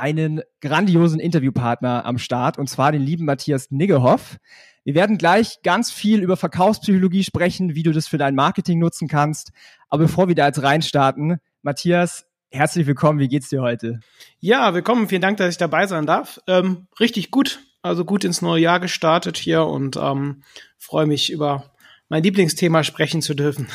[0.00, 4.36] einen grandiosen Interviewpartner am Start, und zwar den lieben Matthias Niggehoff.
[4.84, 9.08] Wir werden gleich ganz viel über Verkaufspsychologie sprechen, wie du das für dein Marketing nutzen
[9.08, 9.50] kannst.
[9.88, 13.18] Aber bevor wir da jetzt reinstarten, Matthias, herzlich willkommen.
[13.18, 14.00] Wie geht's dir heute?
[14.38, 15.08] Ja, willkommen.
[15.08, 16.40] Vielen Dank, dass ich dabei sein darf.
[16.46, 17.60] Ähm, richtig gut.
[17.82, 20.42] Also gut ins neue Jahr gestartet hier und ähm,
[20.78, 21.72] freue mich über
[22.08, 23.68] mein Lieblingsthema sprechen zu dürfen.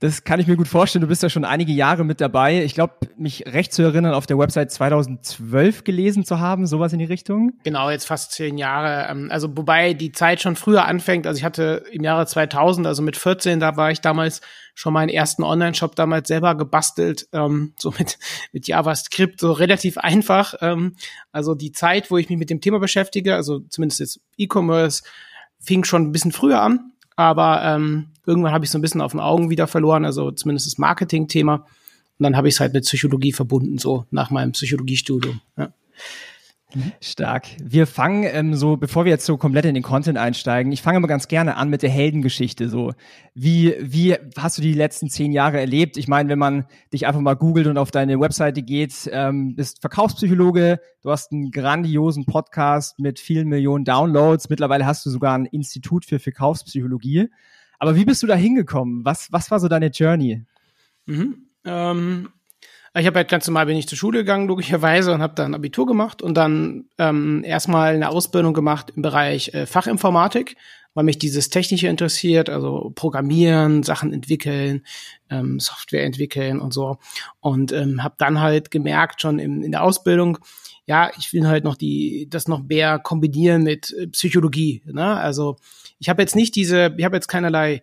[0.00, 1.00] Das kann ich mir gut vorstellen.
[1.00, 2.62] Du bist ja schon einige Jahre mit dabei.
[2.62, 7.00] Ich glaube, mich recht zu erinnern, auf der Website 2012 gelesen zu haben, sowas in
[7.00, 7.54] die Richtung.
[7.64, 9.10] Genau, jetzt fast zehn Jahre.
[9.10, 11.26] Ähm, also wobei die Zeit schon früher anfängt.
[11.26, 14.40] Also ich hatte im Jahre 2000, also mit 14, da war ich damals
[14.74, 18.18] schon meinen ersten Online-Shop damals selber gebastelt, ähm, so mit,
[18.52, 20.54] mit JavaScript, so relativ einfach.
[20.60, 20.94] Ähm,
[21.32, 25.02] also die Zeit, wo ich mich mit dem Thema beschäftige, also zumindest jetzt E-Commerce,
[25.58, 26.92] fing schon ein bisschen früher an.
[27.16, 30.66] Aber ähm, irgendwann habe ich so ein bisschen auf den Augen wieder verloren, also zumindest
[30.66, 31.54] das Marketing-Thema.
[31.56, 35.40] Und dann habe ich es halt mit Psychologie verbunden, so nach meinem Psychologiestudium.
[35.56, 35.72] Ja.
[37.00, 37.46] Stark.
[37.62, 40.98] Wir fangen ähm, so, bevor wir jetzt so komplett in den Content einsteigen, ich fange
[40.98, 42.68] immer ganz gerne an mit der Heldengeschichte.
[42.68, 42.92] So,
[43.34, 45.96] wie wie hast du die letzten zehn Jahre erlebt?
[45.96, 49.80] Ich meine, wenn man dich einfach mal googelt und auf deine Webseite geht, ähm, bist
[49.80, 54.50] Verkaufspsychologe, du hast einen grandiosen Podcast mit vielen Millionen Downloads.
[54.50, 57.30] Mittlerweile hast du sogar ein Institut für Verkaufspsychologie.
[57.78, 59.04] Aber wie bist du da hingekommen?
[59.04, 60.44] Was was war so deine Journey?
[61.06, 61.48] Mhm.
[61.64, 62.28] Ähm
[62.94, 65.86] ich habe halt ganz normal bin ich zur Schule gegangen, logischerweise, und habe dann Abitur
[65.86, 70.56] gemacht und dann ähm, erstmal eine Ausbildung gemacht im Bereich äh, Fachinformatik,
[70.94, 74.84] weil mich dieses Technische interessiert, also Programmieren, Sachen entwickeln,
[75.30, 76.98] ähm, Software entwickeln und so.
[77.40, 80.38] Und ähm, habe dann halt gemerkt, schon in, in der Ausbildung,
[80.86, 84.82] ja, ich will halt noch die, das noch mehr kombinieren mit äh, Psychologie.
[84.86, 85.04] Ne?
[85.04, 85.56] Also
[85.98, 87.82] ich habe jetzt nicht diese, ich habe jetzt keinerlei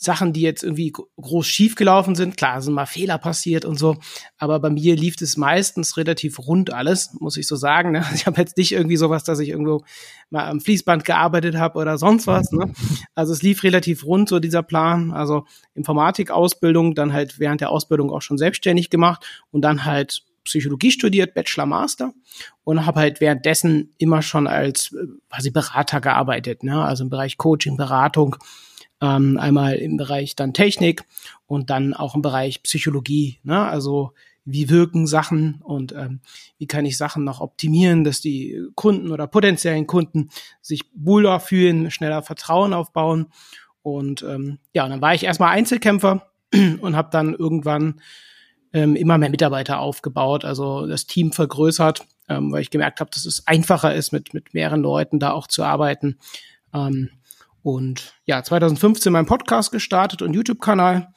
[0.00, 2.36] Sachen, die jetzt irgendwie groß schief gelaufen sind.
[2.36, 3.96] Klar, sind mal Fehler passiert und so,
[4.36, 7.90] aber bei mir lief es meistens relativ rund alles, muss ich so sagen.
[7.90, 8.04] Ne?
[8.14, 9.82] Ich habe jetzt nicht irgendwie sowas, dass ich irgendwo
[10.30, 12.52] mal am Fließband gearbeitet habe oder sonst was.
[12.52, 12.72] Ne?
[13.16, 15.10] Also es lief relativ rund, so dieser Plan.
[15.10, 20.90] Also Informatikausbildung, dann halt während der Ausbildung auch schon selbstständig gemacht und dann halt Psychologie
[20.90, 22.12] studiert, Bachelor, Master
[22.64, 26.82] und habe halt währenddessen immer schon als äh, quasi Berater gearbeitet, ne?
[26.82, 28.36] also im Bereich Coaching, Beratung
[29.00, 31.04] ähm, einmal im Bereich dann Technik
[31.46, 33.38] und dann auch im Bereich Psychologie.
[33.42, 33.60] Ne?
[33.60, 34.12] Also
[34.44, 36.20] wie wirken Sachen und ähm,
[36.56, 40.30] wie kann ich Sachen noch optimieren, dass die Kunden oder potenziellen Kunden
[40.62, 43.26] sich wohler fühlen, schneller Vertrauen aufbauen.
[43.82, 46.30] Und ähm, ja, dann war ich erstmal Einzelkämpfer
[46.80, 48.00] und habe dann irgendwann
[48.72, 53.24] ähm, immer mehr Mitarbeiter aufgebaut, also das Team vergrößert, ähm, weil ich gemerkt habe, dass
[53.24, 56.18] es einfacher ist, mit, mit mehreren Leuten da auch zu arbeiten.
[56.74, 57.10] Ähm,
[57.62, 61.12] und ja, 2015 mein Podcast gestartet und YouTube-Kanal.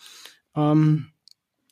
[0.56, 1.08] Ähm,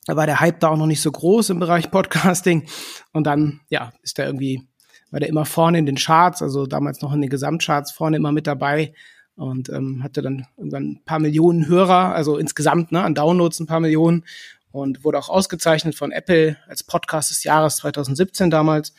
[0.06, 2.66] da war der Hype da auch noch nicht so groß im Bereich Podcasting.
[3.12, 4.68] Und dann, ja, ist der irgendwie,
[5.10, 8.32] war der immer vorne in den Charts, also damals noch in den Gesamtcharts vorne immer
[8.32, 8.94] mit dabei
[9.36, 13.66] und ähm, hatte dann irgendwann ein paar Millionen Hörer, also insgesamt ne, an Downloads ein
[13.66, 14.24] paar Millionen
[14.72, 18.94] und wurde auch ausgezeichnet von Apple als Podcast des Jahres 2017 damals.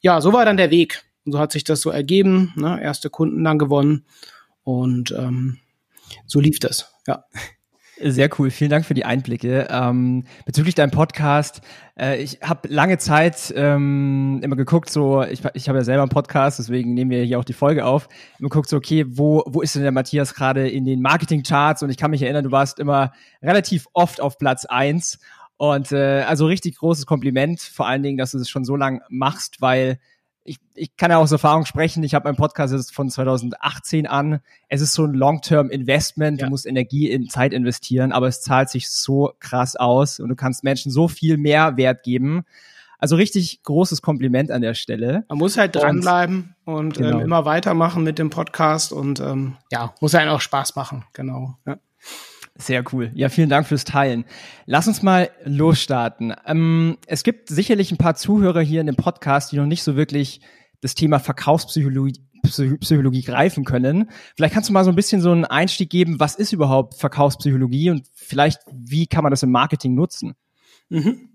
[0.00, 1.04] Ja, so war dann der Weg.
[1.24, 4.06] Und so hat sich das so ergeben, ne, erste Kunden dann gewonnen
[4.62, 5.58] und ähm,
[6.26, 7.24] so lief das, ja.
[8.00, 9.66] Sehr cool, vielen Dank für die Einblicke.
[9.70, 11.62] Ähm, bezüglich deinem Podcast,
[11.98, 16.10] äh, ich habe lange Zeit ähm, immer geguckt, so ich, ich habe ja selber einen
[16.10, 18.08] Podcast, deswegen nehmen wir hier auch die Folge auf.
[18.38, 21.82] Immer geguckt, so okay, wo wo ist denn der Matthias gerade in den Marketing-Charts?
[21.82, 25.18] Und ich kann mich erinnern, du warst immer relativ oft auf Platz eins
[25.56, 29.00] und äh, also richtig großes Kompliment, vor allen Dingen, dass du das schon so lang
[29.08, 29.98] machst, weil
[30.48, 34.40] ich, ich kann ja aus Erfahrung sprechen, ich habe meinen Podcast jetzt von 2018 an.
[34.68, 36.46] Es ist so ein Long-Term-Investment, ja.
[36.46, 40.36] du musst Energie in Zeit investieren, aber es zahlt sich so krass aus und du
[40.36, 42.44] kannst Menschen so viel mehr Wert geben.
[42.98, 45.24] Also richtig großes Kompliment an der Stelle.
[45.28, 47.18] Man muss halt dranbleiben und, und ähm, genau.
[47.18, 51.56] ähm, immer weitermachen mit dem Podcast und ähm, ja, muss einen auch Spaß machen, genau.
[51.66, 51.78] Ja.
[52.60, 53.12] Sehr cool.
[53.14, 54.24] Ja, vielen Dank fürs Teilen.
[54.66, 56.34] Lass uns mal losstarten.
[56.44, 59.94] Ähm, es gibt sicherlich ein paar Zuhörer hier in dem Podcast, die noch nicht so
[59.94, 60.40] wirklich
[60.80, 64.10] das Thema Verkaufspsychologie Psychologie greifen können.
[64.36, 67.90] Vielleicht kannst du mal so ein bisschen so einen Einstieg geben, was ist überhaupt Verkaufspsychologie
[67.90, 70.34] und vielleicht wie kann man das im Marketing nutzen?
[70.88, 71.28] Mhm.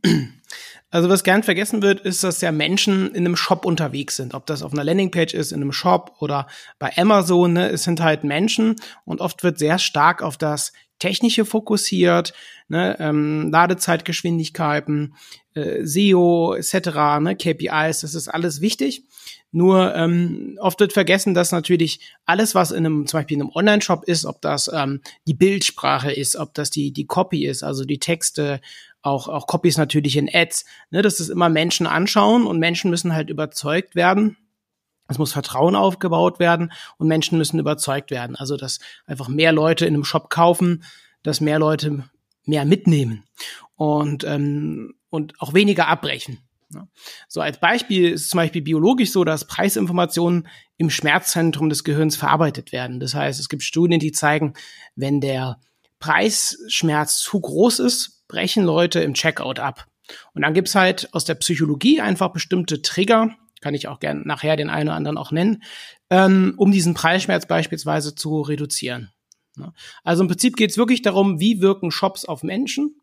[0.90, 4.34] Also was gern vergessen wird, ist, dass ja Menschen in einem Shop unterwegs sind.
[4.34, 6.48] Ob das auf einer Landingpage ist, in einem Shop oder
[6.80, 8.76] bei Amazon, ne, es sind halt Menschen
[9.06, 10.72] und oft wird sehr stark auf das
[11.04, 12.34] Technische fokussiert,
[12.70, 15.16] ne, ähm, Ladezeitgeschwindigkeiten,
[15.54, 19.04] äh, SEO etc., ne, KPIs, das ist alles wichtig.
[19.52, 23.52] Nur ähm, oft wird vergessen, dass natürlich alles, was in einem, zum Beispiel in einem
[23.54, 27.84] Online-Shop ist, ob das ähm, die Bildsprache ist, ob das die, die Copy ist, also
[27.84, 28.62] die Texte,
[29.02, 33.14] auch, auch Copies natürlich in Ads, ne, dass das immer Menschen anschauen und Menschen müssen
[33.14, 34.38] halt überzeugt werden.
[35.14, 38.36] Es muss Vertrauen aufgebaut werden und Menschen müssen überzeugt werden.
[38.36, 40.84] Also, dass einfach mehr Leute in einem Shop kaufen,
[41.24, 42.04] dass mehr Leute
[42.46, 43.24] mehr mitnehmen
[43.76, 46.40] und, ähm, und auch weniger abbrechen.
[47.28, 52.72] So als Beispiel ist zum Beispiel biologisch so, dass Preisinformationen im Schmerzzentrum des Gehirns verarbeitet
[52.72, 53.00] werden.
[53.00, 54.54] Das heißt, es gibt Studien, die zeigen,
[54.96, 55.60] wenn der
[56.00, 59.86] Preisschmerz zu groß ist, brechen Leute im Checkout ab.
[60.34, 64.56] Und dann gibt's halt aus der Psychologie einfach bestimmte Trigger, kann ich auch gerne nachher
[64.56, 65.64] den einen oder anderen auch nennen,
[66.10, 69.10] ähm, um diesen Preisschmerz beispielsweise zu reduzieren.
[69.56, 69.74] Ne?
[70.04, 73.00] Also im Prinzip geht's wirklich darum, wie wirken Shops auf Menschen.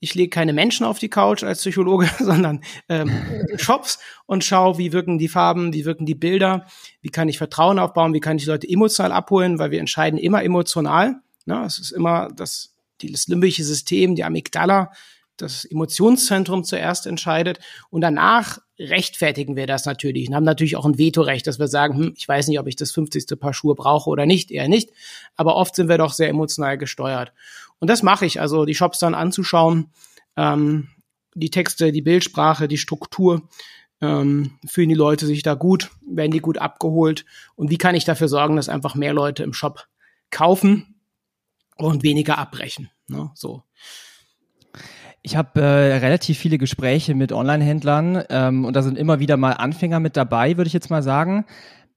[0.00, 3.10] Ich lege keine Menschen auf die Couch als Psychologe, sondern ähm,
[3.56, 6.66] Shops und schaue, wie wirken die Farben, wie wirken die Bilder,
[7.02, 10.42] wie kann ich Vertrauen aufbauen, wie kann ich Leute emotional abholen, weil wir entscheiden immer
[10.42, 11.20] emotional.
[11.44, 11.62] Ne?
[11.64, 12.74] Es ist immer das
[13.06, 14.92] das limbische System, die Amygdala,
[15.38, 17.58] das Emotionszentrum zuerst entscheidet
[17.90, 21.96] und danach rechtfertigen wir das natürlich und haben natürlich auch ein Vetorecht, dass wir sagen,
[21.96, 23.38] hm, ich weiß nicht, ob ich das 50.
[23.38, 24.90] Paar Schuhe brauche oder nicht, eher nicht,
[25.36, 27.32] aber oft sind wir doch sehr emotional gesteuert.
[27.80, 29.90] Und das mache ich, also die Shops dann anzuschauen,
[30.36, 30.88] ähm,
[31.34, 33.48] die Texte, die Bildsprache, die Struktur,
[34.00, 37.24] ähm, fühlen die Leute sich da gut, werden die gut abgeholt
[37.56, 39.86] und wie kann ich dafür sorgen, dass einfach mehr Leute im Shop
[40.30, 41.00] kaufen
[41.76, 42.90] und weniger abbrechen.
[43.08, 43.30] Ne?
[43.34, 43.64] So.
[45.22, 49.52] Ich habe äh, relativ viele Gespräche mit Online-Händlern ähm, und da sind immer wieder mal
[49.52, 51.44] Anfänger mit dabei, würde ich jetzt mal sagen.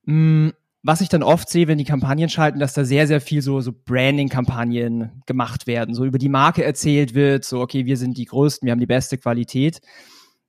[0.06, 0.52] Hm,
[0.82, 3.60] was ich dann oft sehe, wenn die Kampagnen schalten, dass da sehr, sehr viel so,
[3.60, 8.24] so Branding-Kampagnen gemacht werden, so über die Marke erzählt wird, so okay, wir sind die
[8.24, 9.80] Größten, wir haben die beste Qualität.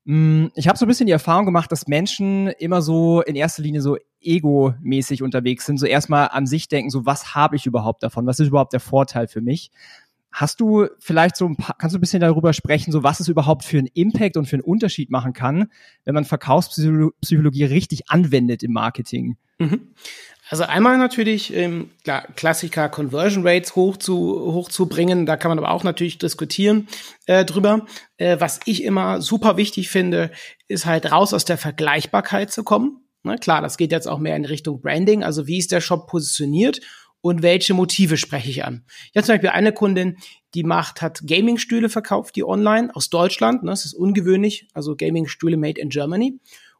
[0.05, 3.61] Hm, ich habe so ein bisschen die Erfahrung gemacht, dass Menschen immer so in erster
[3.61, 8.03] Linie so ego-mäßig unterwegs sind, so erstmal an sich denken, so was habe ich überhaupt
[8.03, 9.71] davon, was ist überhaupt der Vorteil für mich?
[10.33, 13.27] Hast du vielleicht so ein paar, kannst du ein bisschen darüber sprechen, so was es
[13.27, 15.67] überhaupt für einen Impact und für einen Unterschied machen kann,
[16.05, 19.37] wenn man Verkaufspsychologie richtig anwendet im Marketing?
[19.59, 19.93] Mhm.
[20.49, 25.71] Also einmal natürlich ähm, klar, Klassiker Conversion Rates hoch zu, hochzubringen, da kann man aber
[25.71, 26.87] auch natürlich diskutieren
[27.27, 27.85] äh, drüber.
[28.17, 30.31] Äh, was ich immer super wichtig finde,
[30.67, 33.03] ist halt raus aus der Vergleichbarkeit zu kommen.
[33.23, 36.07] Na klar, das geht jetzt auch mehr in Richtung Branding, also wie ist der Shop
[36.07, 36.81] positioniert
[37.23, 38.83] und welche Motive spreche ich an.
[39.09, 40.17] Ich habe zum Beispiel eine Kundin,
[40.53, 45.55] die macht, hat Gaming-Stühle verkauft, die online aus Deutschland, ne, das ist ungewöhnlich, also Gaming-Stühle
[45.55, 46.37] made in Germany.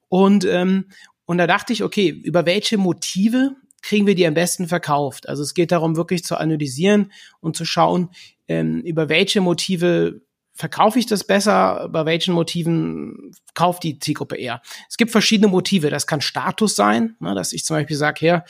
[0.10, 0.90] Und, ähm,
[1.24, 5.30] und da dachte ich, okay, über welche Motive kriegen wir die am besten verkauft?
[5.30, 8.10] Also es geht darum, wirklich zu analysieren und zu schauen,
[8.50, 10.24] ähm, über welche Motive
[10.56, 11.90] verkaufe ich das besser?
[11.92, 14.62] Bei welchen Motiven kauft die Zielgruppe eher?
[14.88, 15.90] Es gibt verschiedene Motive.
[15.90, 18.46] Das kann Status sein, ne, dass ich zum Beispiel sage, her,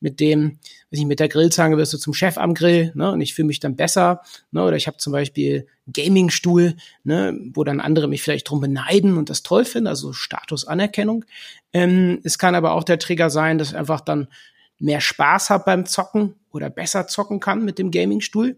[0.00, 0.58] mit dem,
[0.90, 3.48] weiß ich, mit der Grillzange wirst du zum Chef am Grill, ne, und ich fühle
[3.48, 4.22] mich dann besser,
[4.52, 9.16] ne, oder ich habe zum Beispiel Gamingstuhl, ne, wo dann andere mich vielleicht drum beneiden
[9.16, 11.24] und das toll finden, also Statusanerkennung.
[11.72, 14.28] Ähm, es kann aber auch der Trigger sein, dass einfach dann
[14.78, 18.56] mehr Spaß habe beim Zocken oder besser zocken kann mit dem Gamingstuhl.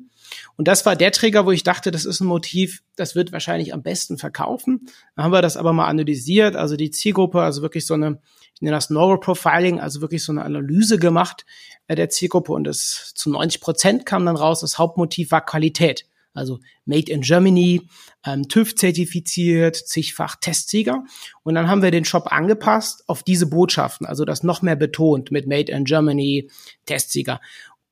[0.56, 3.74] Und das war der Trigger, wo ich dachte, das ist ein Motiv, das wird wahrscheinlich
[3.74, 4.86] am besten verkaufen.
[5.16, 8.20] Dann haben wir das aber mal analysiert, also die Zielgruppe, also wirklich so eine,
[8.54, 11.44] ich nenne das Neuroprofiling, also wirklich so eine Analyse gemacht
[11.88, 16.06] äh, der Zielgruppe und es zu 90 Prozent kam dann raus, das Hauptmotiv war Qualität.
[16.32, 17.88] Also Made in Germany,
[18.24, 21.04] ähm, TÜV zertifiziert, zigfach Testsieger.
[21.42, 25.30] Und dann haben wir den Shop angepasst auf diese Botschaften, also das noch mehr betont
[25.30, 26.50] mit Made in Germany,
[26.86, 27.40] Testsieger.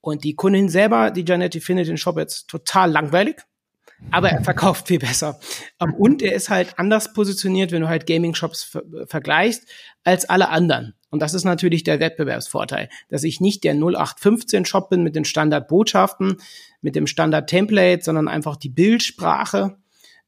[0.00, 3.36] Und die Kundin selber, die Janetti, findet den Shop jetzt total langweilig,
[4.10, 5.40] aber er verkauft viel besser.
[5.80, 9.66] Ähm, und er ist halt anders positioniert, wenn du halt Gaming-Shops ver vergleichst,
[10.04, 10.94] als alle anderen.
[11.10, 16.36] Und das ist natürlich der Wettbewerbsvorteil, dass ich nicht der 0815-Shop bin mit den Standardbotschaften,
[16.80, 19.76] mit dem Standard-Template, sondern einfach die Bildsprache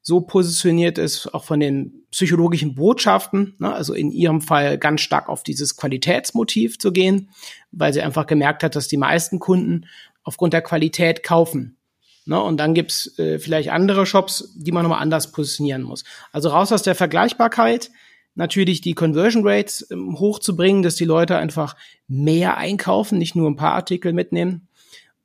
[0.01, 5.29] so positioniert ist, auch von den psychologischen Botschaften, ne, also in ihrem Fall ganz stark
[5.29, 7.29] auf dieses Qualitätsmotiv zu gehen,
[7.71, 9.85] weil sie einfach gemerkt hat, dass die meisten Kunden
[10.23, 11.77] aufgrund der Qualität kaufen.
[12.25, 16.03] Ne, und dann gibt's äh, vielleicht andere Shops, die man nochmal anders positionieren muss.
[16.31, 17.91] Also raus aus der Vergleichbarkeit,
[18.35, 21.75] natürlich die Conversion Rates ähm, hochzubringen, dass die Leute einfach
[22.07, 24.67] mehr einkaufen, nicht nur ein paar Artikel mitnehmen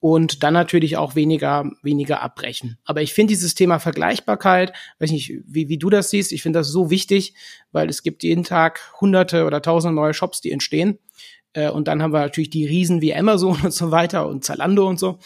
[0.00, 2.78] und dann natürlich auch weniger, weniger abbrechen.
[2.84, 6.60] Aber ich finde dieses Thema Vergleichbarkeit, weiß nicht, wie, wie du das siehst, ich finde
[6.60, 7.34] das so wichtig,
[7.72, 10.98] weil es gibt jeden Tag hunderte oder tausende neue Shops, die entstehen.
[11.52, 14.86] Äh, und dann haben wir natürlich die Riesen wie Amazon und so weiter und Zalando
[14.86, 15.18] und so.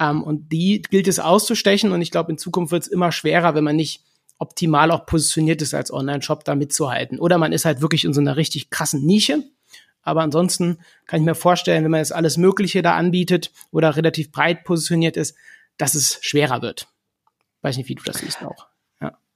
[0.00, 1.92] Ähm, und die gilt es auszustechen.
[1.92, 4.02] Und ich glaube, in Zukunft wird es immer schwerer, wenn man nicht
[4.38, 7.18] optimal auch positioniert ist als Online-Shop, da mitzuhalten.
[7.18, 9.44] Oder man ist halt wirklich in so einer richtig krassen Nische.
[10.04, 14.30] Aber ansonsten kann ich mir vorstellen, wenn man jetzt alles Mögliche da anbietet oder relativ
[14.30, 15.36] breit positioniert ist,
[15.78, 16.88] dass es schwerer wird.
[17.62, 18.68] Weiß nicht, wie du das siehst auch.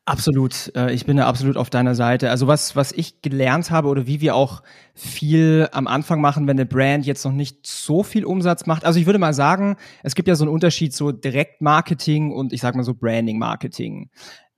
[0.09, 0.73] Absolut.
[0.75, 2.31] Äh, ich bin da absolut auf deiner Seite.
[2.31, 4.63] Also was, was ich gelernt habe oder wie wir auch
[4.95, 8.87] viel am Anfang machen, wenn eine Brand jetzt noch nicht so viel Umsatz macht.
[8.87, 12.63] Also ich würde mal sagen, es gibt ja so einen Unterschied so Direktmarketing und ich
[12.63, 14.09] sag mal so Branding-Marketing.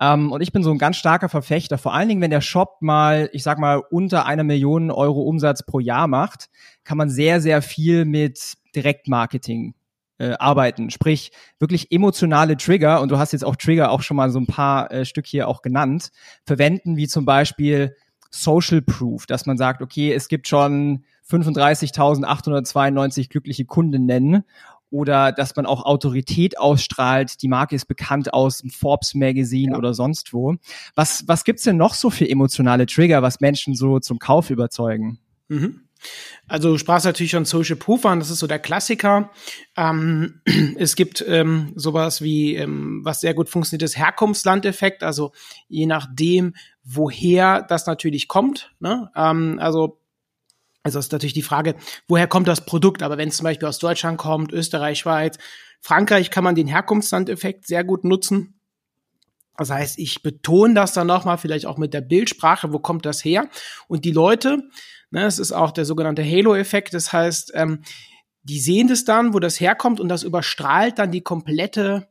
[0.01, 2.77] Ähm, und ich bin so ein ganz starker Verfechter, vor allen Dingen, wenn der Shop
[2.79, 6.49] mal, ich sag mal, unter einer Million Euro Umsatz pro Jahr macht,
[6.85, 9.75] kann man sehr, sehr viel mit Direktmarketing
[10.21, 10.91] äh, arbeiten.
[10.91, 14.47] Sprich, wirklich emotionale Trigger, und du hast jetzt auch Trigger auch schon mal so ein
[14.47, 16.11] paar äh, Stück hier auch genannt,
[16.45, 17.97] verwenden, wie zum Beispiel
[18.31, 24.45] Social Proof, dass man sagt, okay, es gibt schon 35.892 glückliche Kundinnen
[24.91, 27.43] oder dass man auch Autorität ausstrahlt.
[27.43, 29.79] Die Marke ist bekannt aus dem Forbes Magazine ja.
[29.79, 30.57] oder sonst wo.
[30.95, 35.19] Was, was gibt's denn noch so für emotionale Trigger, was Menschen so zum Kauf überzeugen?
[35.49, 35.81] Mhm.
[36.49, 39.31] Also du sprachst natürlich schon Social Proof an, das ist so der Klassiker.
[39.77, 40.41] Ähm,
[40.77, 45.33] es gibt ähm, sowas wie, ähm, was sehr gut funktioniert, ist Herkunftslandeffekt, also
[45.69, 46.55] je nachdem,
[46.85, 48.73] woher das natürlich kommt.
[48.81, 49.11] Ne?
[49.15, 50.01] Ähm, also
[50.83, 51.75] also ist natürlich die Frage,
[52.09, 53.03] woher kommt das Produkt?
[53.03, 55.37] Aber wenn es zum Beispiel aus Deutschland kommt, Österreich, Schweiz,
[55.81, 58.61] Frankreich, kann man den Herkunftslandeffekt sehr gut nutzen.
[59.57, 63.23] Das heißt, ich betone das dann nochmal, vielleicht auch mit der Bildsprache, wo kommt das
[63.23, 63.49] her?
[63.89, 64.63] Und die Leute,
[65.11, 66.95] Ne, es ist auch der sogenannte Halo-Effekt.
[66.95, 67.83] Das heißt, ähm,
[68.43, 72.09] die sehen das dann, wo das herkommt und das überstrahlt dann die komplette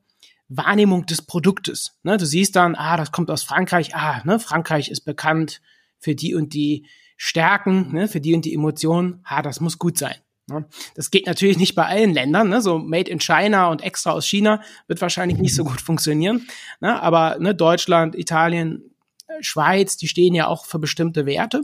[0.49, 1.97] Wahrnehmung des Produktes.
[2.03, 3.95] Ne, du siehst dann, ah, das kommt aus Frankreich.
[3.95, 5.61] Ah, ne, Frankreich ist bekannt
[5.99, 6.85] für die und die
[7.17, 9.21] Stärken, ne, für die und die Emotionen.
[9.23, 10.15] Ah, das muss gut sein.
[10.49, 10.65] Ne.
[10.95, 12.49] Das geht natürlich nicht bei allen Ländern.
[12.49, 12.61] Ne?
[12.61, 16.47] So Made in China und extra aus China wird wahrscheinlich nicht so gut funktionieren.
[16.79, 17.01] Ne?
[17.01, 18.95] Aber ne, Deutschland, Italien,
[19.27, 21.63] äh, Schweiz, die stehen ja auch für bestimmte Werte.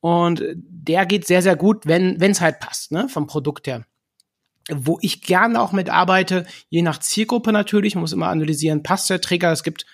[0.00, 3.84] Und der geht sehr, sehr gut, wenn es halt passt, ne, vom Produkt her.
[4.72, 9.52] Wo ich gerne auch mitarbeite, je nach Zielgruppe natürlich, muss immer analysieren, passt der Trigger,
[9.52, 9.86] es gibt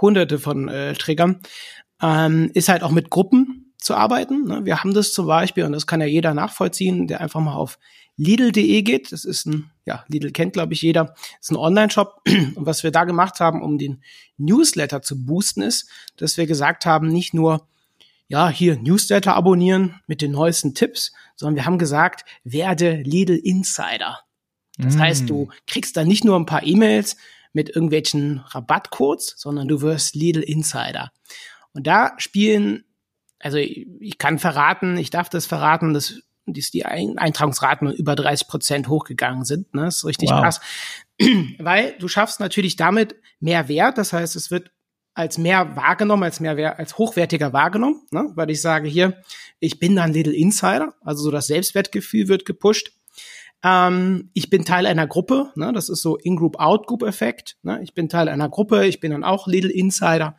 [0.00, 1.40] hunderte von äh, Triggern,
[2.00, 4.44] ähm, ist halt auch mit Gruppen zu arbeiten.
[4.44, 4.64] Ne?
[4.64, 7.78] Wir haben das zum Beispiel, und das kann ja jeder nachvollziehen, der einfach mal auf
[8.16, 9.12] Lidl.de geht.
[9.12, 11.04] Das ist ein, ja, Lidl kennt, glaube ich, jeder.
[11.04, 12.22] Das ist ein Online-Shop.
[12.26, 14.02] Und was wir da gemacht haben, um den
[14.36, 17.68] Newsletter zu boosten, ist, dass wir gesagt haben, nicht nur
[18.28, 24.20] ja, hier Newsletter abonnieren mit den neuesten Tipps, sondern wir haben gesagt, werde Lidl Insider.
[24.78, 25.00] Das mm.
[25.00, 27.16] heißt, du kriegst dann nicht nur ein paar E-Mails
[27.52, 31.12] mit irgendwelchen Rabattcodes, sondern du wirst Lidl Insider.
[31.72, 32.84] Und da spielen,
[33.38, 38.88] also ich kann verraten, ich darf das verraten, dass dass die Eintragungsraten über 30 Prozent
[38.88, 39.72] hochgegangen sind.
[39.74, 39.82] Ne?
[39.82, 40.40] Das ist richtig wow.
[40.40, 40.60] krass.
[41.58, 43.98] Weil du schaffst natürlich damit mehr Wert.
[43.98, 44.70] Das heißt, es wird
[45.14, 48.30] als mehr wahrgenommen, als mehr als hochwertiger wahrgenommen, ne?
[48.34, 49.22] weil ich sage hier,
[49.60, 52.92] ich bin dann Little Insider, also so das Selbstwertgefühl wird gepusht.
[53.62, 55.72] Ähm, ich bin Teil einer Gruppe, ne?
[55.72, 57.56] das ist so In-Group, Out-Group-Effekt.
[57.62, 57.80] Ne?
[57.82, 60.36] Ich bin Teil einer Gruppe, ich bin dann auch Little Insider.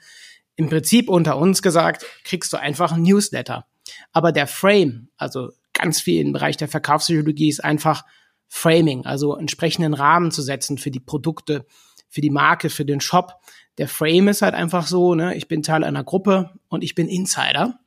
[0.56, 3.65] Im Prinzip unter uns gesagt, kriegst du einfach ein Newsletter.
[4.12, 8.03] Aber der Frame, also ganz viel im Bereich der Verkaufspsychologie, ist einfach
[8.48, 11.65] Framing, also entsprechenden Rahmen zu setzen für die Produkte,
[12.08, 13.34] für die Marke, für den Shop
[13.77, 17.08] der Frame ist halt einfach so, ne, ich bin Teil einer Gruppe und ich bin
[17.08, 17.80] Insider.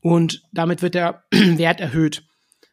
[0.00, 2.24] Und damit wird der Wert erhöht.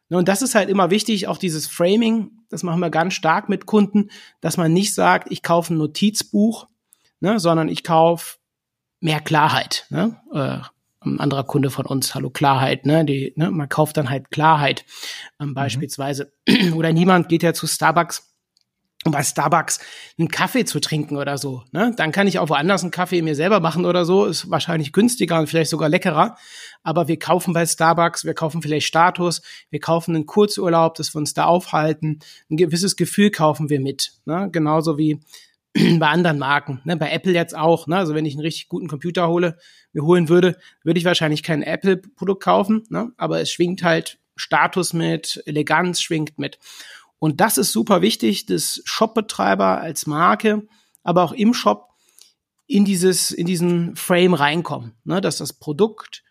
[0.10, 3.50] Ne, und das ist halt immer wichtig, auch dieses Framing, das machen wir ganz stark
[3.50, 4.10] mit Kunden,
[4.42, 6.68] dass man nicht sagt, ich kaufe ein Notizbuch,
[7.20, 8.38] ne, sondern ich kaufe
[9.00, 9.88] mehr Klarheit.
[9.90, 10.16] Ne?
[10.32, 10.60] Äh,
[11.06, 13.06] ein anderer Kunde von uns, hallo Klarheit, ne?
[13.06, 13.52] Die, ne?
[13.52, 14.86] Man kauft dann halt Klarheit
[15.40, 15.54] ähm, mhm.
[15.54, 16.34] beispielsweise.
[16.76, 18.35] Oder niemand geht ja zu Starbucks
[19.06, 19.80] um bei Starbucks
[20.18, 21.64] einen Kaffee zu trinken oder so.
[21.72, 21.94] Ne?
[21.96, 24.26] Dann kann ich auch woanders einen Kaffee mir selber machen oder so.
[24.26, 26.36] Ist wahrscheinlich günstiger und vielleicht sogar leckerer.
[26.84, 31.20] Aber wir kaufen bei Starbucks, wir kaufen vielleicht Status, wir kaufen einen Kurzurlaub, dass wir
[31.20, 32.20] uns da aufhalten.
[32.50, 34.14] Ein gewisses Gefühl kaufen wir mit.
[34.26, 34.50] Ne?
[34.52, 35.20] Genauso wie
[35.74, 36.82] bei anderen Marken.
[36.84, 36.98] Ne?
[36.98, 37.86] Bei Apple jetzt auch.
[37.86, 37.98] Ne?
[37.98, 39.58] Also wenn ich einen richtig guten Computer hole,
[39.94, 42.84] mir holen würde, würde ich wahrscheinlich kein Apple-Produkt kaufen.
[42.90, 43.12] Ne?
[43.18, 46.60] Aber es schwingt halt Status mit, Eleganz schwingt mit.
[47.20, 50.68] Und das ist super wichtig, dass Shopbetreiber als Marke,
[51.04, 51.90] aber auch im Shop
[52.68, 55.22] in dieses, in diesen Frame reinkommen, ne?
[55.22, 56.24] dass das Produkt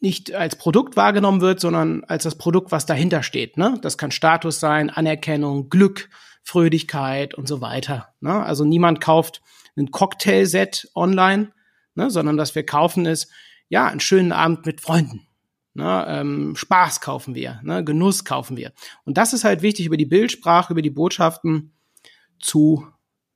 [0.00, 3.56] nicht als Produkt wahrgenommen wird, sondern als das Produkt, was dahinter steht.
[3.56, 3.78] Ne?
[3.80, 6.10] Das kann Status sein, Anerkennung, Glück,
[6.42, 8.12] Fröhlichkeit und so weiter.
[8.20, 8.44] Ne?
[8.44, 9.40] Also niemand kauft
[9.76, 11.52] ein Cocktailset online,
[11.94, 12.10] ne?
[12.10, 13.30] sondern dass wir kaufen ist,
[13.68, 15.26] ja, einen schönen Abend mit Freunden.
[15.76, 18.72] Ne, ähm, Spaß kaufen wir, ne, Genuss kaufen wir.
[19.04, 21.72] Und das ist halt wichtig, über die Bildsprache, über die Botschaften
[22.38, 22.86] zu,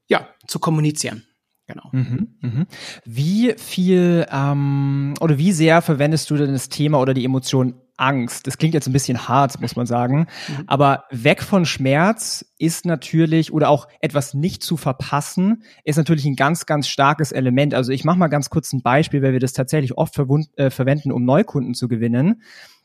[0.06, 1.24] ja, zu kommunizieren.
[1.66, 1.90] Genau.
[1.92, 2.66] Mhm, mh.
[3.04, 8.46] Wie viel ähm, oder wie sehr verwendest du denn das Thema oder die Emotion Angst?
[8.46, 10.26] Das klingt jetzt ein bisschen hart, muss man sagen.
[10.48, 10.64] Mhm.
[10.66, 16.36] Aber weg von Schmerz ist natürlich, oder auch etwas nicht zu verpassen, ist natürlich ein
[16.36, 17.74] ganz, ganz starkes Element.
[17.74, 20.18] Also ich mache mal ganz kurz ein Beispiel, weil wir das tatsächlich oft
[20.56, 22.42] äh, verwenden, um Neukunden zu gewinnen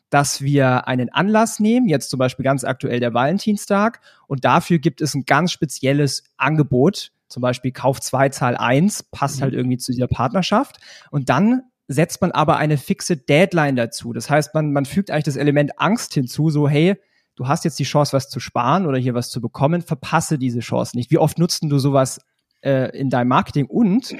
[0.09, 5.01] dass wir einen Anlass nehmen, jetzt zum Beispiel ganz aktuell der Valentinstag, und dafür gibt
[5.01, 9.41] es ein ganz spezielles Angebot, zum Beispiel Kauf 2, Zahl 1, passt mhm.
[9.41, 10.77] halt irgendwie zu dieser Partnerschaft.
[11.09, 14.13] Und dann setzt man aber eine fixe Deadline dazu.
[14.13, 16.95] Das heißt, man, man fügt eigentlich das Element Angst hinzu, so hey,
[17.35, 20.59] du hast jetzt die Chance, was zu sparen oder hier was zu bekommen, verpasse diese
[20.59, 21.11] Chance nicht.
[21.11, 22.21] Wie oft nutzt du sowas
[22.61, 24.15] äh, in deinem Marketing und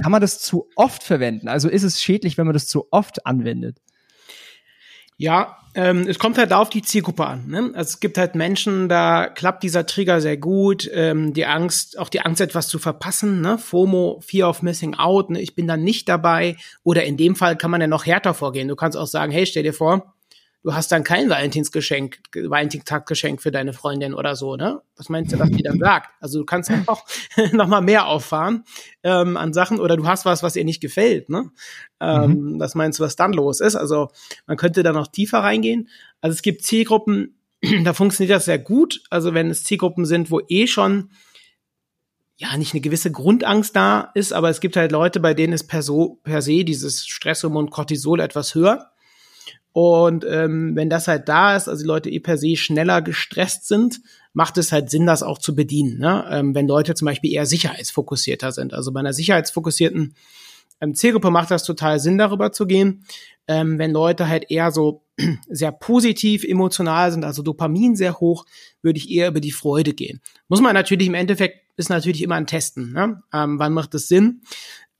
[0.00, 1.48] kann man das zu oft verwenden?
[1.48, 3.78] Also ist es schädlich, wenn man das zu oft anwendet?
[5.18, 7.48] Ja, ähm, es kommt halt auf die Zielgruppe an.
[7.48, 7.70] Ne?
[7.74, 10.90] Also es gibt halt Menschen, da klappt dieser Trigger sehr gut.
[10.92, 13.42] Ähm, die Angst, auch die Angst, etwas zu verpassen.
[13.42, 13.58] Ne?
[13.58, 15.30] FOMO, Fear of Missing Out.
[15.30, 15.40] Ne?
[15.40, 16.56] Ich bin dann nicht dabei.
[16.82, 18.68] Oder in dem Fall kann man ja noch härter vorgehen.
[18.68, 20.15] Du kannst auch sagen, hey, stell dir vor,
[20.66, 24.82] du hast dann kein Valentinsgeschenk, Valentinstaggeschenk für deine Freundin oder so, ne?
[24.96, 26.10] Was meinst du, was die dann sagt?
[26.20, 27.04] Also du kannst einfach
[27.52, 28.64] noch mal mehr auffahren
[29.04, 31.52] ähm, an Sachen oder du hast was, was ihr nicht gefällt, ne?
[32.00, 32.60] Ähm, mhm.
[32.60, 33.76] Was meinst du, was dann los ist?
[33.76, 34.08] Also
[34.48, 35.88] man könnte da noch tiefer reingehen.
[36.20, 37.38] Also es gibt Zielgruppen,
[37.84, 39.04] da funktioniert das sehr gut.
[39.08, 41.10] Also wenn es Zielgruppen sind, wo eh schon
[42.38, 45.68] ja nicht eine gewisse Grundangst da ist, aber es gibt halt Leute, bei denen ist
[45.68, 48.90] per, so, per se dieses Stresshormon Cortisol etwas höher.
[49.76, 53.68] Und ähm, wenn das halt da ist, also die Leute eh per se schneller gestresst
[53.68, 54.00] sind,
[54.32, 55.98] macht es halt Sinn, das auch zu bedienen.
[55.98, 56.24] Ne?
[56.30, 58.72] Ähm, wenn Leute zum Beispiel eher sicherheitsfokussierter sind.
[58.72, 60.14] Also bei einer sicherheitsfokussierten
[60.80, 63.04] ähm, Zielgruppe macht das total Sinn, darüber zu gehen.
[63.48, 65.04] Ähm, wenn Leute halt eher so
[65.46, 68.46] sehr positiv emotional sind, also Dopamin sehr hoch,
[68.80, 70.22] würde ich eher über die Freude gehen.
[70.48, 72.94] Muss man natürlich im Endeffekt, ist natürlich immer ein Testen.
[72.94, 73.22] Ne?
[73.30, 74.40] Ähm, wann macht es Sinn?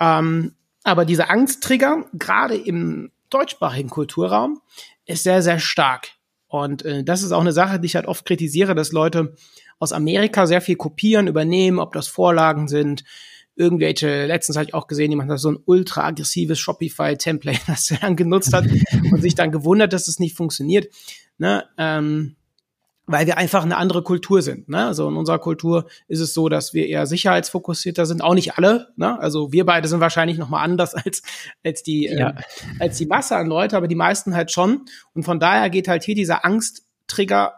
[0.01, 0.53] Ähm,
[0.85, 4.61] aber diese Angsttrigger, gerade im deutschsprachigen Kulturraum
[5.05, 6.09] ist sehr, sehr stark.
[6.49, 9.35] Und äh, das ist auch eine Sache, die ich halt oft kritisiere, dass Leute
[9.79, 13.05] aus Amerika sehr viel kopieren, übernehmen, ob das Vorlagen sind,
[13.57, 17.99] irgendwelche, letztens habe ich auch gesehen, jemand hat so ein ultra aggressives Shopify-Template, das er
[17.99, 18.67] dann genutzt hat
[19.13, 20.89] und sich dann gewundert, dass es nicht funktioniert.
[21.39, 21.65] Ne?
[21.79, 22.37] Ähm,
[23.07, 24.69] weil wir einfach eine andere Kultur sind.
[24.69, 24.85] Ne?
[24.85, 28.23] Also in unserer Kultur ist es so, dass wir eher sicherheitsfokussierter sind.
[28.23, 28.89] Auch nicht alle.
[28.97, 29.19] Ne?
[29.21, 31.23] Also wir beide sind wahrscheinlich noch mal anders als
[31.65, 32.31] als die ja.
[32.31, 32.35] äh,
[32.81, 34.87] als die Masse an Leute, aber die meisten halt schon.
[35.15, 37.55] Und von daher geht halt hier dieser Angsttrigger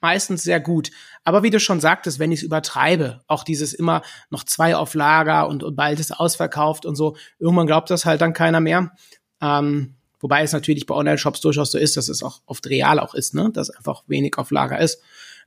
[0.00, 0.90] meistens sehr gut.
[1.24, 4.94] Aber wie du schon sagtest, wenn ich es übertreibe, auch dieses immer noch zwei auf
[4.94, 8.92] Lager und, und bald ist ausverkauft und so, irgendwann glaubt das halt dann keiner mehr.
[9.40, 13.12] Ähm, Wobei es natürlich bei Online-Shops durchaus so ist, dass es auch oft real auch
[13.12, 13.50] ist, ne?
[13.52, 15.02] dass einfach wenig auf Lager ist.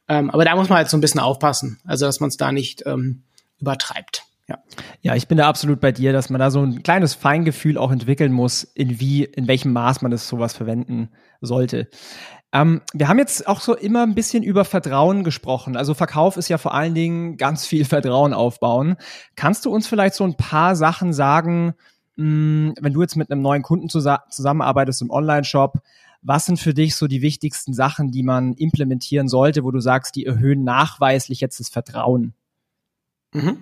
[0.08, 2.52] Ähm, aber da muss man halt so ein bisschen aufpassen, also dass man es da
[2.52, 3.24] nicht ähm,
[3.60, 4.24] übertreibt.
[4.48, 4.60] Ja.
[5.02, 7.92] ja, ich bin da absolut bei dir, dass man da so ein kleines Feingefühl auch
[7.92, 11.10] entwickeln muss, in wie, in welchem Maß man das sowas verwenden
[11.42, 11.90] sollte.
[12.54, 15.76] Ähm, wir haben jetzt auch so immer ein bisschen über Vertrauen gesprochen.
[15.76, 18.98] Also Verkauf ist ja vor allen Dingen ganz viel Vertrauen aufbauen.
[19.36, 21.74] Kannst du uns vielleicht so ein paar Sachen sagen,
[22.16, 25.80] Mm, wenn du jetzt mit einem neuen Kunden zusammenarbeitest im Online-Shop,
[26.22, 30.16] was sind für dich so die wichtigsten Sachen, die man implementieren sollte, wo du sagst,
[30.16, 32.34] die erhöhen nachweislich jetzt das Vertrauen?
[33.34, 33.58] Mhm.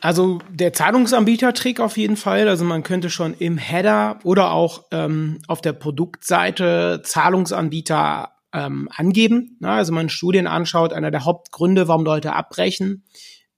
[0.00, 2.48] Also der Zahlungsanbieter-Trick auf jeden Fall.
[2.48, 9.56] Also man könnte schon im Header oder auch ähm, auf der Produktseite Zahlungsanbieter ähm, angeben.
[9.60, 13.04] Na, also man Studien anschaut, einer der Hauptgründe, warum Leute abbrechen,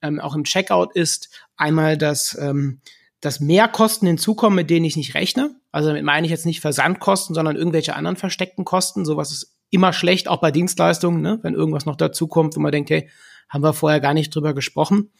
[0.02, 2.80] ähm, auch im Checkout ist einmal das ähm,
[3.24, 5.54] dass mehr Kosten hinzukommen, mit denen ich nicht rechne.
[5.72, 9.04] Also damit meine ich jetzt nicht Versandkosten, sondern irgendwelche anderen versteckten Kosten.
[9.04, 11.38] Sowas ist immer schlecht, auch bei Dienstleistungen, ne?
[11.42, 13.08] wenn irgendwas noch dazukommt, wo man denkt, hey,
[13.48, 15.10] haben wir vorher gar nicht drüber gesprochen.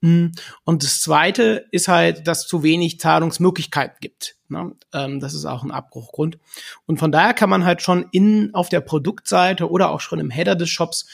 [0.00, 0.32] Hm.
[0.64, 4.36] Und das Zweite ist halt, dass zu wenig Zahlungsmöglichkeiten gibt.
[4.48, 4.72] Ne?
[4.92, 6.38] Ähm, das ist auch ein Abbruchgrund.
[6.86, 10.30] Und von daher kann man halt schon in auf der Produktseite oder auch schon im
[10.30, 11.06] Header des Shops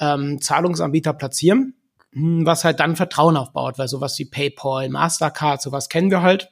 [0.00, 1.74] ähm, Zahlungsanbieter platzieren.
[2.12, 6.50] Hm, was halt dann Vertrauen aufbaut, weil sowas wie PayPal, Mastercard, sowas kennen wir halt.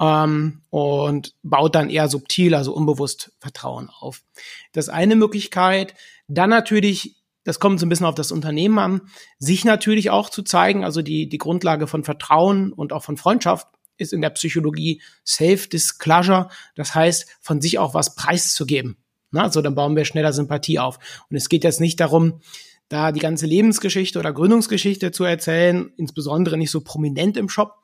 [0.00, 4.22] Ähm, und baut dann eher subtil, also unbewusst Vertrauen auf.
[4.72, 5.94] Das eine Möglichkeit.
[6.28, 9.02] Dann natürlich, das kommt so ein bisschen auf das Unternehmen an,
[9.38, 13.66] sich natürlich auch zu zeigen, also die, die Grundlage von Vertrauen und auch von Freundschaft
[13.98, 18.96] ist in der Psychologie Self-Disclosure, das heißt, von sich auch was preiszugeben.
[19.32, 20.98] Na, also dann bauen wir schneller Sympathie auf.
[21.28, 22.40] Und es geht jetzt nicht darum,
[22.90, 27.76] da die ganze Lebensgeschichte oder Gründungsgeschichte zu erzählen, insbesondere nicht so prominent im Shop.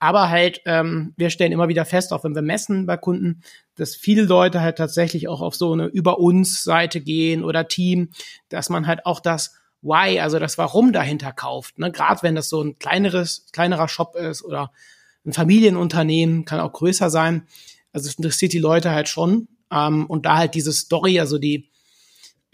[0.00, 3.42] Aber halt, ähm, wir stellen immer wieder fest, auch wenn wir messen bei Kunden,
[3.76, 8.10] dass viele Leute halt tatsächlich auch auf so eine Über uns Seite gehen oder Team,
[8.48, 11.78] dass man halt auch das Why, also das Warum dahinter kauft.
[11.78, 11.92] Ne?
[11.92, 14.72] Gerade wenn das so ein kleineres, kleinerer Shop ist oder
[15.24, 17.46] ein Familienunternehmen, kann auch größer sein.
[17.92, 19.46] Also es interessiert die Leute halt schon.
[19.72, 21.70] Ähm, und da halt diese Story, also die,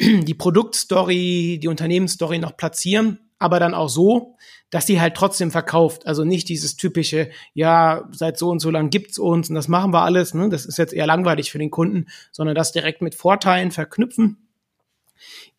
[0.00, 4.37] die Produktstory, die Unternehmensstory noch platzieren, aber dann auch so,
[4.70, 6.07] dass die halt trotzdem verkauft.
[6.07, 9.92] Also nicht dieses typische, ja, seit so und so lang gibt's uns und das machen
[9.92, 10.48] wir alles, ne?
[10.48, 14.44] Das ist jetzt eher langweilig für den Kunden, sondern das direkt mit Vorteilen verknüpfen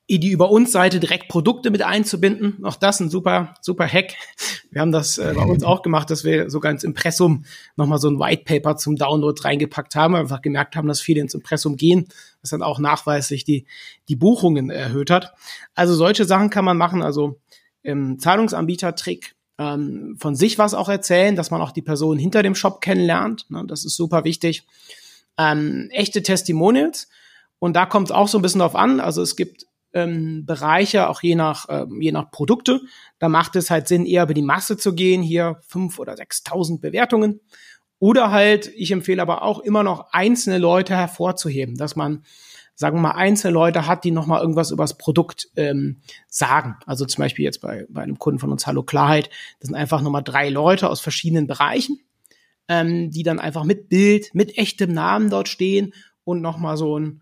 [0.08, 2.64] die über uns Seite direkt Produkte mit einzubinden.
[2.64, 4.14] Auch das ein super, super Hack.
[4.70, 7.46] Wir haben das äh, bei uns auch gemacht, dass wir sogar ins Impressum
[7.76, 11.02] nochmal so ein White Paper zum Download reingepackt haben, weil wir einfach gemerkt haben, dass
[11.02, 12.08] viele ins Impressum gehen,
[12.46, 13.66] was dann auch nachweislich die,
[14.08, 15.34] die Buchungen erhöht hat.
[15.74, 17.40] Also solche Sachen kann man machen, also
[17.82, 22.56] im Zahlungsanbieter-Trick ähm, von sich was auch erzählen, dass man auch die Person hinter dem
[22.56, 23.50] Shop kennenlernt.
[23.50, 24.68] Ne, das ist super wichtig.
[25.38, 27.10] Ähm, echte Testimonials.
[27.58, 29.00] Und da kommt es auch so ein bisschen drauf an.
[29.00, 32.82] Also es gibt ähm, Bereiche, auch je nach, äh, je nach Produkte.
[33.18, 36.82] Da macht es halt Sinn, eher über die Masse zu gehen, hier fünf oder sechstausend
[36.82, 37.40] Bewertungen.
[38.00, 42.24] Oder halt, ich empfehle aber auch immer noch einzelne Leute hervorzuheben, dass man,
[42.76, 46.76] sagen wir mal, einzelne Leute hat, die nochmal irgendwas über das Produkt ähm, sagen.
[46.86, 49.30] Also zum Beispiel jetzt bei, bei einem Kunden von uns, Hallo Klarheit,
[49.60, 52.00] das sind einfach nochmal drei Leute aus verschiedenen Bereichen,
[52.68, 55.94] ähm, die dann einfach mit Bild, mit echtem Namen dort stehen
[56.26, 57.22] und nochmal so ein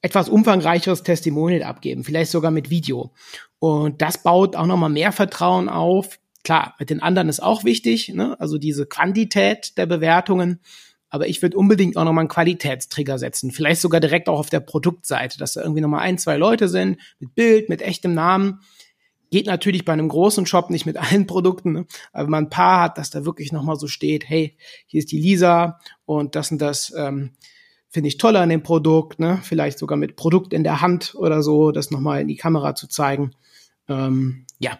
[0.00, 3.12] etwas umfangreicheres Testimonial abgeben, vielleicht sogar mit Video.
[3.58, 6.20] Und das baut auch nochmal mehr Vertrauen auf.
[6.48, 8.34] Klar, mit den anderen ist auch wichtig, ne?
[8.40, 10.60] also diese Quantität der Bewertungen.
[11.10, 13.50] Aber ich würde unbedingt auch nochmal einen Qualitätstrigger setzen.
[13.50, 17.02] Vielleicht sogar direkt auch auf der Produktseite, dass da irgendwie nochmal ein, zwei Leute sind,
[17.18, 18.60] mit Bild, mit echtem Namen.
[19.30, 21.86] Geht natürlich bei einem großen Shop nicht mit allen Produkten, ne?
[22.14, 24.56] aber wenn man ein paar hat, dass da wirklich nochmal so steht, hey,
[24.86, 27.32] hier ist die Lisa und das und das ähm,
[27.90, 29.38] finde ich toll an dem Produkt, ne?
[29.42, 32.86] Vielleicht sogar mit Produkt in der Hand oder so, das nochmal in die Kamera zu
[32.86, 33.32] zeigen.
[33.86, 34.78] Ähm, ja,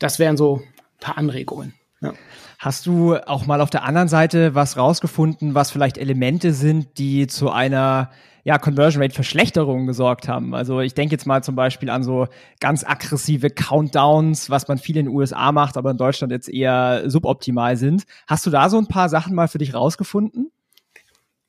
[0.00, 0.60] das wären so
[1.04, 1.74] paar Anregungen.
[2.00, 2.12] Ja.
[2.58, 7.26] Hast du auch mal auf der anderen Seite was rausgefunden, was vielleicht Elemente sind, die
[7.26, 8.10] zu einer
[8.42, 10.54] ja, Conversion Rate Verschlechterung gesorgt haben.
[10.54, 12.28] Also ich denke jetzt mal zum Beispiel an so
[12.60, 17.08] ganz aggressive Countdowns, was man viel in den USA macht, aber in Deutschland jetzt eher
[17.08, 18.04] suboptimal sind.
[18.26, 20.50] Hast du da so ein paar Sachen mal für dich rausgefunden?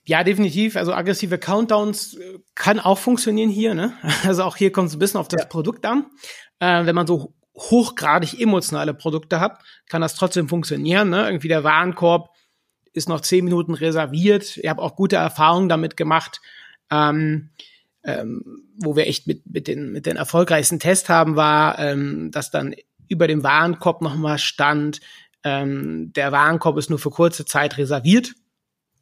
[0.08, 0.78] Ja, definitiv.
[0.78, 3.74] Also aggressive Countdowns äh, kann auch funktionieren hier.
[3.74, 3.94] Ne?
[4.24, 5.48] Also auch hier kommt es ein bisschen auf das ja.
[5.48, 6.06] Produkt an.
[6.60, 11.10] Äh, wenn man so hochgradig emotionale Produkte hat, kann das trotzdem funktionieren.
[11.10, 11.26] Ne?
[11.26, 12.30] Irgendwie der Warenkorb
[12.94, 14.58] ist noch zehn Minuten reserviert.
[14.58, 16.42] Ich habe auch gute Erfahrungen damit gemacht,
[16.92, 17.50] ähm,
[18.04, 22.52] ähm, wo wir echt mit, mit, den, mit den erfolgreichsten Tests haben, war, ähm, dass
[22.52, 22.76] dann
[23.08, 25.00] über dem Warenkorb nochmal stand,
[25.44, 28.34] ähm, der Warenkorb ist nur für kurze Zeit reserviert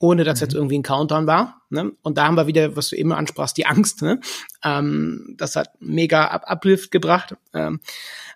[0.03, 0.45] ohne dass mhm.
[0.45, 1.61] jetzt irgendwie ein Countdown war.
[1.69, 1.93] Ne?
[2.01, 4.01] Und da haben wir wieder, was du eben ansprachst, die Angst.
[4.01, 4.19] Ne?
[4.61, 7.37] Ähm, das hat mega Up Uplift gebracht.
[7.53, 7.79] Ähm,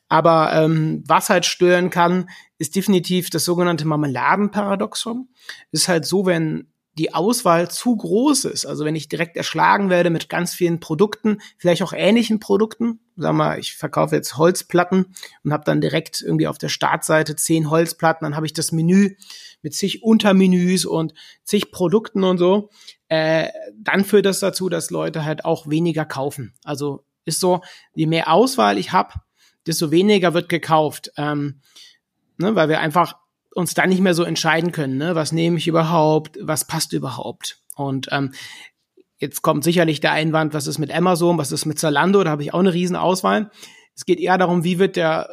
[0.07, 5.27] aber ähm, was halt stören kann, ist definitiv das sogenannte Marmeladenparadoxon.
[5.71, 8.65] Ist halt so, wenn die Auswahl zu groß ist.
[8.65, 13.01] Also wenn ich direkt erschlagen werde mit ganz vielen Produkten, vielleicht auch ähnlichen Produkten.
[13.17, 17.69] Sag mal, ich verkaufe jetzt Holzplatten und habe dann direkt irgendwie auf der Startseite zehn
[17.69, 19.15] Holzplatten, dann habe ich das Menü
[19.67, 22.69] mit zig Untermenüs und zig Produkten und so.
[23.09, 26.53] Äh, dann führt das dazu, dass Leute halt auch weniger kaufen.
[26.63, 27.59] Also ist so,
[27.93, 29.15] je mehr Auswahl ich habe,
[29.65, 31.11] desto weniger wird gekauft.
[31.17, 31.59] Ähm,
[32.37, 33.17] ne, weil wir einfach
[33.53, 35.15] uns dann nicht mehr so entscheiden können, ne?
[35.15, 37.59] was nehme ich überhaupt, was passt überhaupt.
[37.75, 38.33] Und ähm,
[39.17, 42.43] jetzt kommt sicherlich der Einwand, was ist mit Amazon, was ist mit Zalando, da habe
[42.43, 43.51] ich auch eine riesen Auswahl.
[43.95, 45.27] Es geht eher darum, wie wird der,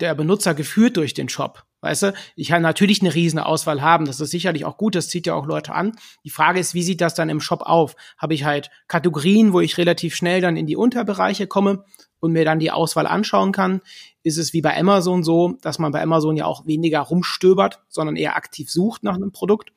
[0.00, 1.67] der Benutzer geführt durch den Shop.
[1.80, 4.04] Weißt du, ich kann natürlich eine riesen Auswahl haben.
[4.04, 4.96] Das ist sicherlich auch gut.
[4.96, 5.92] Das zieht ja auch Leute an.
[6.24, 7.94] Die Frage ist, wie sieht das dann im Shop auf?
[8.16, 11.84] Habe ich halt Kategorien, wo ich relativ schnell dann in die Unterbereiche komme
[12.18, 13.80] und mir dann die Auswahl anschauen kann?
[14.24, 18.16] Ist es wie bei Amazon so, dass man bei Amazon ja auch weniger rumstöbert, sondern
[18.16, 19.72] eher aktiv sucht nach einem Produkt?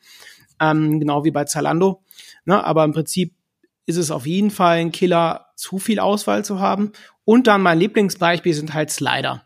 [0.60, 2.04] Ähm, genau wie bei Zalando.
[2.46, 2.64] Ne?
[2.64, 3.36] Aber im Prinzip
[3.86, 6.92] ist es auf jeden Fall ein Killer, zu viel Auswahl zu haben.
[7.26, 9.44] Und dann mein Lieblingsbeispiel sind halt Slider.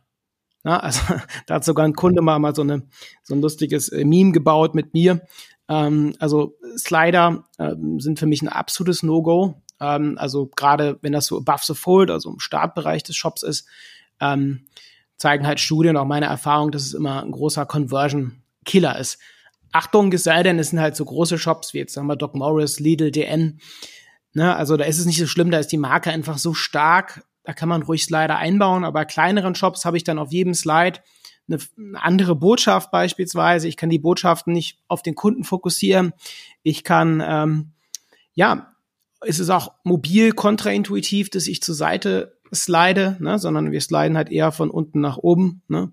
[0.66, 1.02] Ja, also
[1.46, 2.84] da hat sogar ein Kunde mal, mal so, eine,
[3.24, 5.22] so ein lustiges äh, Meme gebaut mit mir.
[5.70, 9.62] Ähm, also Slider ähm, sind für mich ein absolutes No-Go.
[9.80, 13.68] Ähm, also gerade wenn das so above the fold, also im Startbereich des Shops ist,
[14.20, 14.66] ähm,
[15.18, 19.20] zeigen halt Studien, auch meine Erfahrung, dass es immer ein großer Conversion-Killer ist.
[19.72, 22.36] Achtung, es sei denn, es sind halt so große Shops wie jetzt sagen wir Doc
[22.36, 23.60] Morris, Lidl, DN.
[24.34, 27.24] Ne, also da ist es nicht so schlimm, da ist die Marke einfach so stark
[27.46, 30.54] da kann man ruhig Slider einbauen, aber bei kleineren Shops habe ich dann auf jedem
[30.54, 31.00] Slide
[31.48, 33.68] eine, eine andere Botschaft beispielsweise.
[33.68, 36.14] Ich kann die Botschaften nicht auf den Kunden fokussieren.
[36.64, 37.72] Ich kann, ähm,
[38.34, 38.74] ja,
[39.22, 44.30] es ist auch mobil kontraintuitiv, dass ich zur Seite slide, ne, sondern wir sliden halt
[44.30, 45.62] eher von unten nach oben.
[45.68, 45.92] Ne?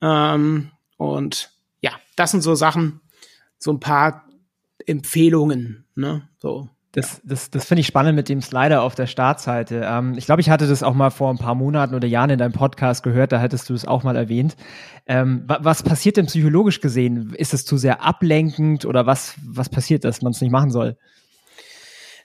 [0.00, 3.00] Ähm, und ja, das sind so Sachen,
[3.58, 4.28] so ein paar
[4.86, 5.84] Empfehlungen.
[5.94, 6.28] Ne?
[6.38, 9.82] So, das, das, das finde ich spannend mit dem Slider auf der Startseite.
[9.84, 12.38] Ähm, ich glaube, ich hatte das auch mal vor ein paar Monaten oder Jahren in
[12.38, 14.56] deinem Podcast gehört, da hattest du es auch mal erwähnt.
[15.06, 17.34] Ähm, was passiert denn psychologisch gesehen?
[17.36, 20.96] Ist es zu sehr ablenkend oder was, was passiert, dass man es nicht machen soll?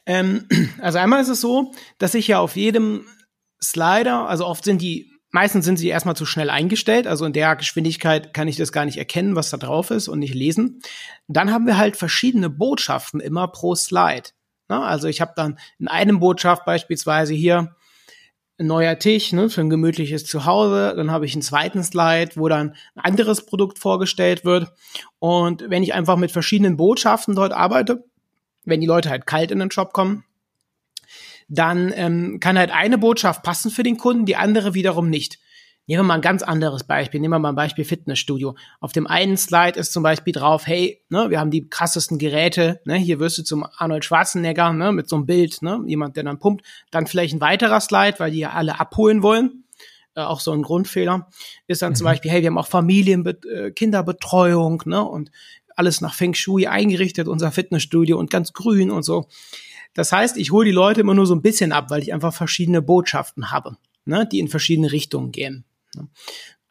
[0.05, 0.45] Ähm,
[0.81, 3.05] also einmal ist es so, dass ich ja auf jedem
[3.61, 7.55] Slider, also oft sind die Meistens sind sie erstmal zu schnell eingestellt, also in der
[7.55, 10.81] Geschwindigkeit kann ich das gar nicht erkennen, was da drauf ist und nicht lesen.
[11.27, 14.31] Dann haben wir halt verschiedene Botschaften immer pro Slide.
[14.69, 14.79] Ne?
[14.79, 17.75] Also ich habe dann in einem Botschaft beispielsweise hier
[18.59, 20.93] ein neuer Tisch ne, für ein gemütliches Zuhause.
[20.95, 24.71] Dann habe ich einen zweiten Slide, wo dann ein anderes Produkt vorgestellt wird.
[25.19, 28.03] Und wenn ich einfach mit verschiedenen Botschaften dort arbeite,
[28.65, 30.25] wenn die Leute halt kalt in den Shop kommen,
[31.47, 35.39] dann ähm, kann halt eine Botschaft passen für den Kunden, die andere wiederum nicht.
[35.89, 37.19] Nehmen wir mal ein ganz anderes Beispiel.
[37.19, 38.55] Nehmen wir mal ein Beispiel Fitnessstudio.
[38.79, 42.79] Auf dem einen Slide ist zum Beispiel drauf, hey, ne, wir haben die krassesten Geräte,
[42.85, 46.25] ne, hier wirst du zum Arnold Schwarzenegger, ne, mit so einem Bild, ne, jemand, der
[46.25, 46.63] dann pumpt.
[46.91, 49.63] Dann vielleicht ein weiterer Slide, weil die ja alle abholen wollen.
[50.13, 51.27] Äh, auch so ein Grundfehler.
[51.65, 51.95] Ist dann mhm.
[51.95, 55.31] zum Beispiel, hey, wir haben auch Familien, äh, Kinderbetreuung, ne, und
[55.75, 59.27] alles nach Feng Shui eingerichtet, unser Fitnessstudio und ganz grün und so.
[59.95, 62.31] Das heißt, ich hole die Leute immer nur so ein bisschen ab, weil ich einfach
[62.31, 63.75] verschiedene Botschaften habe,
[64.05, 65.65] ne, die in verschiedene Richtungen gehen.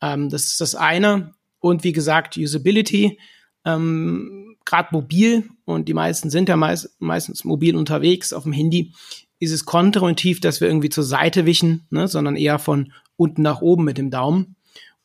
[0.01, 1.35] Ähm, das ist das eine.
[1.61, 3.19] Und wie gesagt, Usability,
[3.65, 8.95] ähm, gerade mobil, und die meisten sind ja meist, meistens mobil unterwegs auf dem Handy,
[9.41, 13.61] ist es kontraintuitiv, dass wir irgendwie zur Seite wischen, ne, sondern eher von unten nach
[13.61, 14.57] oben mit dem Daumen.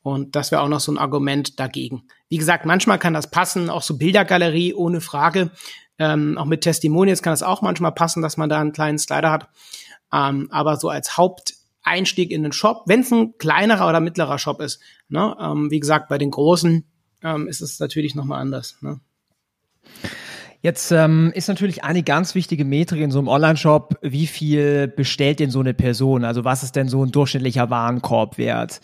[0.01, 2.03] Und das wäre auch noch so ein Argument dagegen.
[2.29, 5.51] Wie gesagt, manchmal kann das passen, auch so Bildergalerie ohne Frage.
[5.97, 9.31] Ähm, auch mit Testimonials kann das auch manchmal passen, dass man da einen kleinen Slider
[9.31, 9.49] hat.
[10.11, 14.39] Ähm, aber so als Haupt Einstieg in den Shop, wenn es ein kleinerer oder mittlerer
[14.39, 14.79] Shop ist.
[15.09, 15.35] Ne?
[15.39, 16.85] Ähm, wie gesagt, bei den großen
[17.23, 18.77] ähm, ist es natürlich nochmal anders.
[18.81, 18.99] Ne?
[20.61, 25.41] Jetzt ähm, ist natürlich eine ganz wichtige Metrik in so einem Online-Shop, wie viel bestellt
[25.41, 26.23] denn so eine Person?
[26.23, 28.79] Also was ist denn so ein durchschnittlicher Warenkorbwert?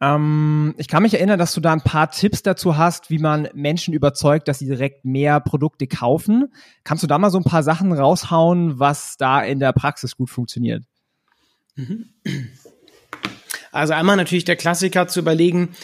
[0.00, 3.48] Ähm, ich kann mich erinnern, dass du da ein paar Tipps dazu hast, wie man
[3.54, 6.52] Menschen überzeugt, dass sie direkt mehr Produkte kaufen.
[6.84, 10.30] Kannst du da mal so ein paar Sachen raushauen, was da in der Praxis gut
[10.30, 10.84] funktioniert?
[13.72, 15.76] Also einmal natürlich der Klassiker zu überlegen,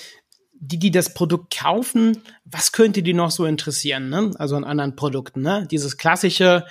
[0.54, 4.30] die, die das Produkt kaufen, was könnte die noch so interessieren, ne?
[4.38, 5.66] Also an anderen Produkten, ne?
[5.70, 6.64] Dieses klassische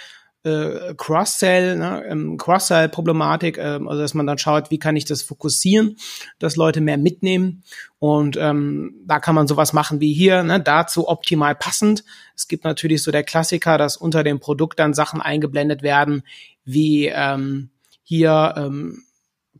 [0.43, 2.03] äh, Cross-Sell, ne?
[2.07, 5.97] ähm, Cross-Sell-Problematik, äh, also dass man dann schaut, wie kann ich das fokussieren,
[6.39, 7.63] dass Leute mehr mitnehmen
[7.99, 10.59] und ähm, da kann man sowas machen wie hier, ne?
[10.59, 12.03] dazu optimal passend.
[12.35, 16.23] Es gibt natürlich so der Klassiker, dass unter dem Produkt dann Sachen eingeblendet werden,
[16.65, 17.69] wie ähm,
[18.03, 19.03] hier ähm,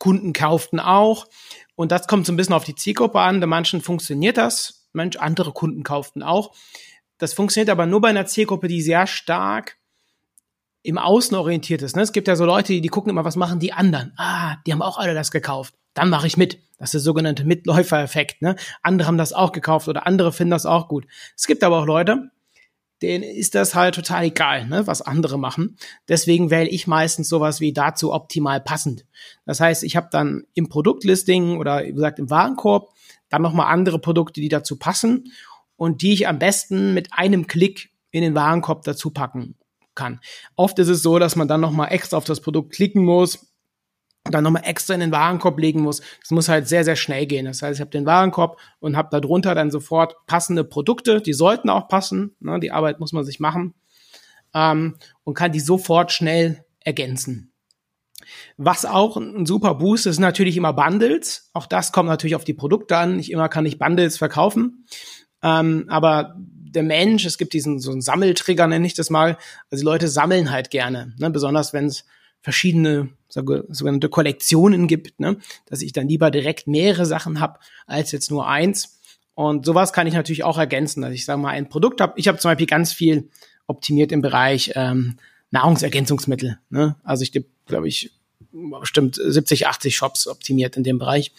[0.02, 1.28] Kunden kauften auch.
[1.76, 3.40] Und das kommt so ein bisschen auf die Zielgruppe an.
[3.40, 4.88] Bei manchen funktioniert das.
[4.94, 6.56] Mensch, andere Kunden kauften auch.
[7.20, 9.78] Das funktioniert aber nur bei einer Zielgruppe, die sehr stark
[10.82, 11.96] im Außen orientiert ist.
[11.96, 12.02] Ne?
[12.02, 14.14] Es gibt ja so Leute, die, die gucken immer, was machen die anderen?
[14.18, 15.76] Ah, die haben auch alle das gekauft.
[15.94, 16.58] Dann mache ich mit.
[16.80, 18.42] Das ist der sogenannte Mitläufereffekt.
[18.42, 18.56] Ne?
[18.82, 21.06] Andere haben das auch gekauft oder andere finden das auch gut.
[21.38, 22.32] Es gibt aber auch Leute,
[23.02, 25.78] denen ist das halt total egal, ne, was andere machen.
[26.08, 29.06] Deswegen wähle ich meistens sowas wie dazu optimal passend.
[29.46, 32.90] Das heißt, ich habe dann im Produktlisting oder wie gesagt im Warenkorb
[33.30, 35.32] dann nochmal andere Produkte, die dazu passen
[35.78, 39.56] und die ich am besten mit einem Klick in den Warenkorb dazu packen
[39.96, 40.20] kann.
[40.56, 43.51] Oft ist es so, dass man dann nochmal extra auf das Produkt klicken muss,
[44.24, 46.02] dann nochmal extra in den Warenkorb legen muss.
[46.20, 47.46] Das muss halt sehr, sehr schnell gehen.
[47.46, 51.22] Das heißt, ich habe den Warenkorb und habe darunter dann sofort passende Produkte.
[51.22, 52.36] Die sollten auch passen.
[52.40, 52.60] Ne?
[52.60, 53.74] Die Arbeit muss man sich machen.
[54.54, 57.52] Ähm, und kann die sofort schnell ergänzen.
[58.58, 61.50] Was auch ein super Boost ist, natürlich immer Bundles.
[61.54, 63.18] Auch das kommt natürlich auf die Produkte an.
[63.18, 64.86] Nicht immer kann ich Bundles verkaufen.
[65.42, 69.38] Ähm, aber der Mensch, es gibt diesen so einen Sammeltrigger, nenne ich das mal.
[69.70, 71.30] Also die Leute sammeln halt gerne, ne?
[71.30, 72.06] besonders wenn es
[72.42, 75.38] verschiedene sogenannte Kollektionen gibt, ne?
[75.68, 79.00] dass ich dann lieber direkt mehrere Sachen habe als jetzt nur eins.
[79.36, 82.14] Und sowas kann ich natürlich auch ergänzen, dass ich sage mal ein Produkt habe.
[82.18, 83.30] Ich habe zum Beispiel ganz viel
[83.68, 85.18] optimiert im Bereich ähm,
[85.52, 86.60] Nahrungsergänzungsmittel.
[86.70, 86.96] Ne?
[87.04, 87.32] Also ich
[87.66, 88.12] glaube ich
[88.52, 91.32] bestimmt 70, 80 Shops optimiert in dem Bereich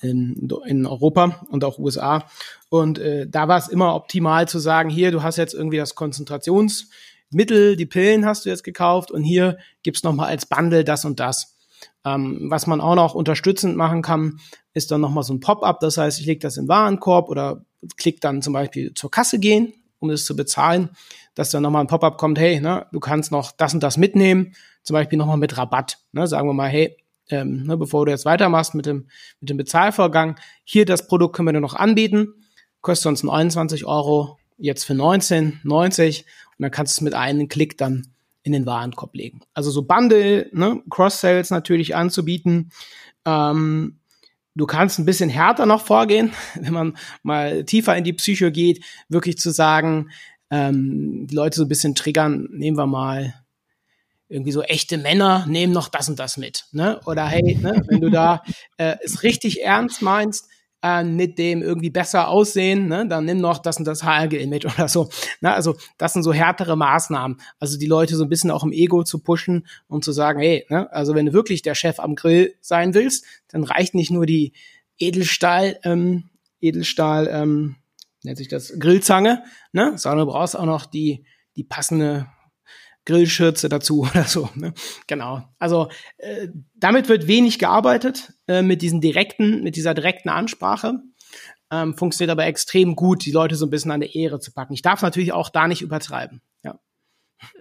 [0.00, 2.28] in, in Europa und auch USA.
[2.68, 5.94] Und äh, da war es immer optimal zu sagen, hier, du hast jetzt irgendwie das
[5.94, 6.90] Konzentrations
[7.30, 11.04] Mittel, die Pillen hast du jetzt gekauft und hier gibt's noch mal als Bundle das
[11.04, 11.56] und das.
[12.04, 14.40] Ähm, was man auch noch unterstützend machen kann,
[14.74, 15.80] ist dann nochmal so ein Pop-up.
[15.80, 17.64] Das heißt, ich lege das in den Warenkorb oder
[17.96, 20.90] klick dann zum Beispiel zur Kasse gehen, um es zu bezahlen,
[21.34, 24.54] dass dann nochmal ein Pop-up kommt, hey, ne, du kannst noch das und das mitnehmen,
[24.82, 25.98] zum Beispiel nochmal mit Rabatt.
[26.12, 26.96] Ne, sagen wir mal, hey,
[27.30, 29.08] ähm, ne, bevor du jetzt weitermachst mit dem,
[29.40, 32.34] mit dem Bezahlvorgang, hier das Produkt können wir dir noch anbieten,
[32.80, 36.24] kostet uns 29 Euro, jetzt für 19,90 und
[36.58, 38.08] dann kannst du es mit einem Klick dann
[38.42, 39.40] in den Warenkorb legen.
[39.54, 42.70] Also so Bundle, ne, Cross-Sales natürlich anzubieten.
[43.24, 44.00] Ähm,
[44.54, 48.84] du kannst ein bisschen härter noch vorgehen, wenn man mal tiefer in die Psycho geht,
[49.08, 50.10] wirklich zu sagen,
[50.50, 53.34] ähm, die Leute so ein bisschen triggern, nehmen wir mal
[54.30, 57.00] irgendwie so echte Männer nehmen noch das und das mit, ne?
[57.06, 58.42] Oder hey, ne, wenn du da
[58.76, 60.48] äh, es richtig ernst meinst,
[60.82, 64.88] äh, mit dem irgendwie besser aussehen, ne, dann nimm noch das und das mit oder
[64.88, 65.08] so.
[65.40, 65.52] Ne?
[65.52, 67.38] Also das sind so härtere Maßnahmen.
[67.58, 70.66] Also die Leute so ein bisschen auch im Ego zu pushen und zu sagen, hey,
[70.68, 74.26] ne, also wenn du wirklich der Chef am Grill sein willst, dann reicht nicht nur
[74.26, 74.52] die
[74.98, 76.24] Edelstahl, ähm,
[76.60, 77.76] Edelstahl, ähm,
[78.22, 81.24] nennt sich das Grillzange, ne, sondern du brauchst auch noch die
[81.58, 82.28] die passende
[83.08, 84.48] Grillschürze dazu oder so.
[84.54, 84.72] Ne?
[85.08, 85.42] Genau.
[85.58, 91.00] Also äh, damit wird wenig gearbeitet äh, mit diesen direkten, mit dieser direkten Ansprache.
[91.70, 94.72] Ähm, funktioniert aber extrem gut, die Leute so ein bisschen an der Ehre zu packen.
[94.72, 96.40] Ich darf natürlich auch da nicht übertreiben.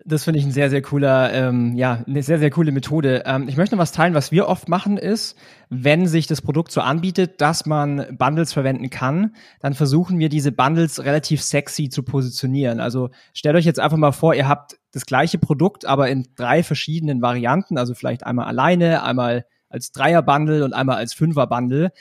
[0.06, 3.24] Das finde ich ein sehr, sehr cooler, ähm, ja, eine sehr, sehr coole Methode.
[3.26, 5.38] Ähm, ich möchte noch was teilen, was wir oft machen ist,
[5.69, 10.51] wenn sich das Produkt so anbietet, dass man Bundles verwenden kann, dann versuchen wir diese
[10.51, 12.80] Bundles relativ sexy zu positionieren.
[12.80, 16.63] Also stellt euch jetzt einfach mal vor, ihr habt das gleiche Produkt, aber in drei
[16.63, 21.91] verschiedenen Varianten, also vielleicht einmal alleine, einmal als Dreier-Bundle und einmal als Fünfer-Bundle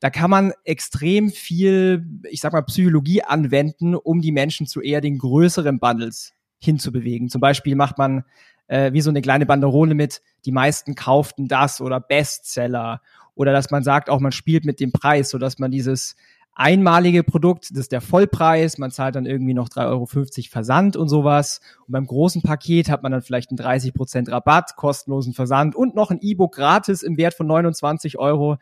[0.00, 5.00] da kann man extrem viel, ich sag mal, Psychologie anwenden, um die Menschen zu eher
[5.00, 7.28] den größeren Bundles hinzubewegen.
[7.28, 8.24] Zum Beispiel macht man
[8.66, 13.00] äh, wie so eine kleine Banderole mit, die meisten kauften das oder Bestseller.
[13.36, 16.16] Oder dass man sagt, auch man spielt mit dem Preis, so dass man dieses
[16.56, 20.06] einmalige Produkt, das ist der Vollpreis, man zahlt dann irgendwie noch 3,50 Euro
[20.50, 21.60] Versand und sowas.
[21.86, 26.10] Und beim großen Paket hat man dann vielleicht einen 30% Rabatt, kostenlosen Versand und noch
[26.10, 28.56] ein E-Book gratis im Wert von 29 Euro.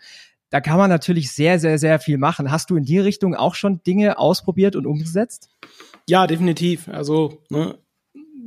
[0.50, 2.50] Da kann man natürlich sehr, sehr, sehr viel machen.
[2.50, 5.48] Hast du in die Richtung auch schon Dinge ausprobiert und umgesetzt?
[6.08, 6.88] Ja, definitiv.
[6.88, 7.78] Also ne,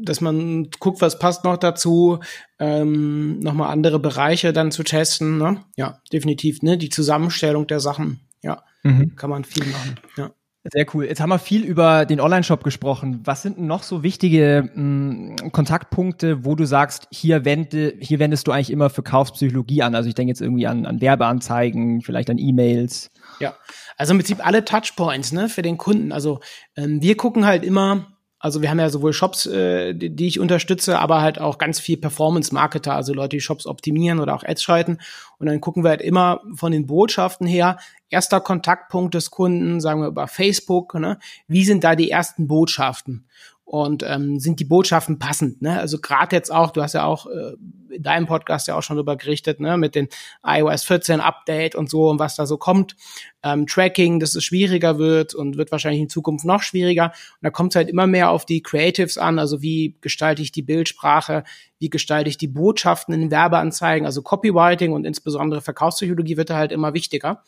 [0.04, 2.20] dass man guckt, was passt noch dazu,
[2.60, 5.38] ähm, nochmal andere Bereiche dann zu testen.
[5.38, 5.62] Ne?
[5.76, 6.62] Ja, definitiv.
[6.62, 6.78] Ne?
[6.78, 9.16] Die Zusammenstellung der Sachen, ja, mhm.
[9.16, 9.96] kann man viel machen.
[10.18, 10.32] Ja.
[10.74, 11.06] Sehr cool.
[11.06, 13.22] Jetzt haben wir viel über den Online-Shop gesprochen.
[13.24, 18.48] Was sind noch so wichtige mh, hm, Kontaktpunkte, wo du sagst, hier, wende, hier wendest
[18.48, 19.96] du eigentlich immer Verkaufspsychologie an?
[19.96, 23.12] Also ich denke jetzt irgendwie an, an Werbeanzeigen, vielleicht an E-Mails.
[23.40, 23.56] Ja,
[23.98, 26.12] also im Prinzip alle Touchpoints ne, für den Kunden.
[26.12, 26.40] Also
[26.76, 30.40] ähm, wir gucken halt immer, also wir haben ja sowohl Shops, äh, die, die ich
[30.40, 34.62] unterstütze, aber halt auch ganz viel Performance-Marketer, also Leute, die Shops optimieren oder auch Ads
[34.62, 35.00] schalten.
[35.40, 37.78] Und dann gucken wir halt immer von den Botschaften her,
[38.10, 41.20] erster Kontaktpunkt des Kunden, sagen wir über Facebook, ne?
[41.48, 43.26] wie sind da die ersten Botschaften?
[43.68, 45.62] Und ähm, sind die Botschaften passend.
[45.62, 45.78] Ne?
[45.78, 47.52] Also gerade jetzt auch, du hast ja auch äh,
[47.90, 49.78] in deinem Podcast ja auch schon darüber gerichtet, ne?
[49.78, 50.08] mit den
[50.42, 52.96] iOS 14 Update und so und was da so kommt.
[53.44, 57.08] Ähm, Tracking, dass es schwieriger wird und wird wahrscheinlich in Zukunft noch schwieriger.
[57.08, 60.54] Und da kommt es halt immer mehr auf die Creatives an, also wie gestalte ich
[60.54, 61.44] die Bildsprache,
[61.78, 66.56] wie gestalte ich die Botschaften in den Werbeanzeigen, also Copywriting und insbesondere Verkaufspsychologie wird da
[66.56, 67.44] halt immer wichtiger.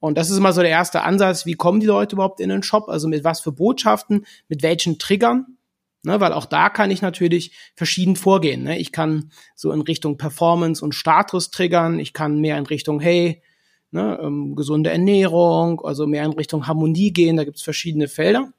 [0.00, 2.62] Und das ist immer so der erste Ansatz, wie kommen die Leute überhaupt in den
[2.62, 5.57] Shop, also mit was für Botschaften, mit welchen Triggern
[6.04, 8.62] Ne, weil auch da kann ich natürlich verschieden vorgehen.
[8.62, 8.78] Ne?
[8.78, 11.98] Ich kann so in Richtung Performance und Status triggern.
[11.98, 13.42] Ich kann mehr in Richtung, hey,
[13.90, 17.36] ne, ähm, gesunde Ernährung, also mehr in Richtung Harmonie gehen.
[17.36, 18.52] Da gibt's verschiedene Felder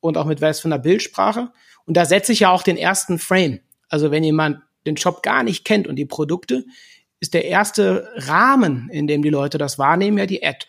[0.00, 1.52] und auch mit was von der Bildsprache.
[1.86, 3.60] Und da setze ich ja auch den ersten Frame.
[3.88, 6.64] Also wenn jemand den Shop gar nicht kennt und die Produkte,
[7.20, 10.66] ist der erste Rahmen, in dem die Leute das wahrnehmen, ja die Ad,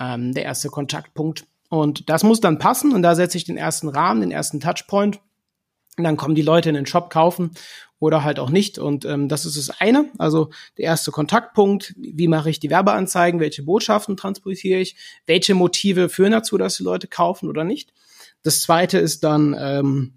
[0.00, 1.44] ähm, der erste Kontaktpunkt.
[1.68, 5.20] Und das muss dann passen und da setze ich den ersten Rahmen, den ersten Touchpoint
[5.96, 7.50] und dann kommen die Leute in den Shop kaufen
[8.00, 8.78] oder halt auch nicht.
[8.78, 10.06] Und ähm, das ist das eine.
[10.18, 16.08] Also der erste Kontaktpunkt, wie mache ich die Werbeanzeigen, welche Botschaften transportiere ich, welche Motive
[16.08, 17.92] führen dazu, dass die Leute kaufen oder nicht.
[18.42, 20.14] Das zweite ist dann, ähm,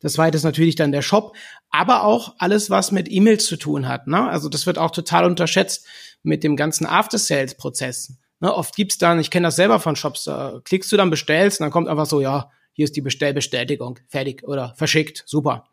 [0.00, 1.34] das zweite ist natürlich dann der Shop,
[1.70, 4.06] aber auch alles, was mit E-Mails zu tun hat.
[4.06, 4.28] Ne?
[4.28, 5.86] Also das wird auch total unterschätzt
[6.22, 8.18] mit dem ganzen After-Sales-Prozess.
[8.40, 8.54] Ne?
[8.54, 11.64] Oft gibt's dann, ich kenne das selber von Shops, da klickst du dann, bestellst und
[11.64, 12.50] dann kommt einfach so, ja,
[12.80, 15.68] hier ist die Bestellbestätigung, fertig oder verschickt, super.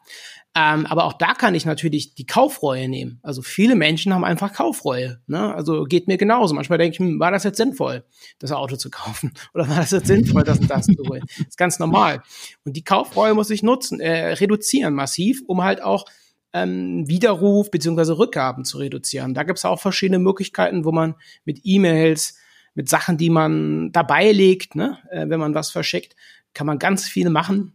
[0.53, 3.21] Ähm, aber auch da kann ich natürlich die Kaufreue nehmen.
[3.23, 5.21] Also viele Menschen haben einfach Kaufreue.
[5.25, 5.55] Ne?
[5.55, 6.53] Also geht mir genauso.
[6.53, 8.03] Manchmal denke ich, hm, war das jetzt sinnvoll,
[8.39, 9.31] das Auto zu kaufen?
[9.53, 11.23] Oder war das jetzt sinnvoll, das und das zu holen?
[11.37, 12.21] Das ist ganz normal.
[12.65, 16.03] Und die Kaufreue muss ich nutzen, äh, reduzieren massiv, um halt auch
[16.51, 19.33] ähm, Widerruf beziehungsweise Rückgaben zu reduzieren.
[19.33, 22.37] Da gibt es auch verschiedene Möglichkeiten, wo man mit E-Mails,
[22.77, 26.15] mit Sachen, die man dabei legt, ne, äh, wenn man was verschickt,
[26.57, 27.73] kann man ganz viel machen,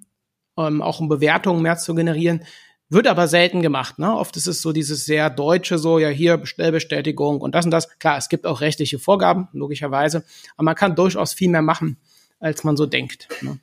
[0.59, 2.43] ähm, auch um Bewertungen mehr zu generieren.
[2.89, 4.01] Wird aber selten gemacht.
[4.01, 4.13] Ne?
[4.13, 7.89] Oft ist es so dieses sehr deutsche, so ja hier Bestellbestätigung und das und das.
[8.01, 10.25] Klar, es gibt auch rechtliche Vorgaben, logischerweise,
[10.57, 11.97] aber man kann durchaus viel mehr machen,
[12.41, 13.29] als man so denkt.
[13.41, 13.61] Ne?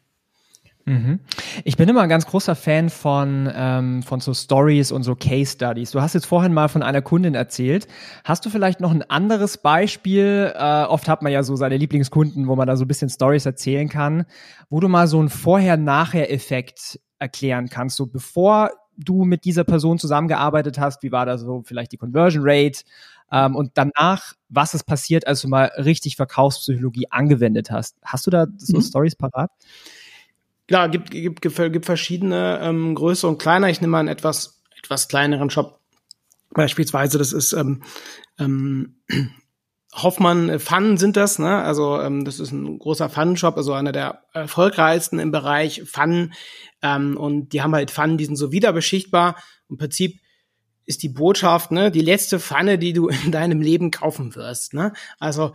[0.89, 1.19] Mhm.
[1.65, 5.53] Ich bin immer ein ganz großer Fan von, ähm, von so Stories und so Case
[5.53, 5.91] Studies.
[5.91, 7.87] Du hast jetzt vorhin mal von einer Kundin erzählt.
[8.23, 10.51] Hast du vielleicht noch ein anderes Beispiel?
[10.55, 13.45] Äh, oft hat man ja so seine Lieblingskunden, wo man da so ein bisschen Stories
[13.45, 14.25] erzählen kann,
[14.71, 17.95] wo du mal so einen Vorher-Nachher-Effekt erklären kannst.
[17.95, 22.43] So bevor du mit dieser Person zusammengearbeitet hast, wie war da so vielleicht die Conversion
[22.43, 22.81] Rate?
[23.31, 27.97] Ähm, und danach, was ist passiert, als du mal richtig Verkaufspsychologie angewendet hast?
[28.03, 28.81] Hast du da so mhm.
[28.81, 29.51] Stories parat?
[30.69, 33.71] Klar, gibt, gibt, gibt, gibt verschiedene ähm, größere und kleiner.
[33.71, 35.79] Ich nehme mal einen etwas, etwas kleineren Shop.
[36.51, 37.81] Beispielsweise, das ist ähm,
[38.37, 39.01] ähm,
[39.95, 41.63] Hoffmann Fun sind das, ne?
[41.63, 46.33] Also ähm, das ist ein großer Fun-Shop, also einer der erfolgreichsten im Bereich Fun.
[46.83, 49.37] Ähm, und die haben halt Fun, die sind so wiederbeschichtbar.
[49.71, 50.19] Im Prinzip
[50.89, 54.91] ist die Botschaft, ne, die letzte Pfanne, die du in deinem Leben kaufen wirst, ne?
[55.19, 55.53] Also,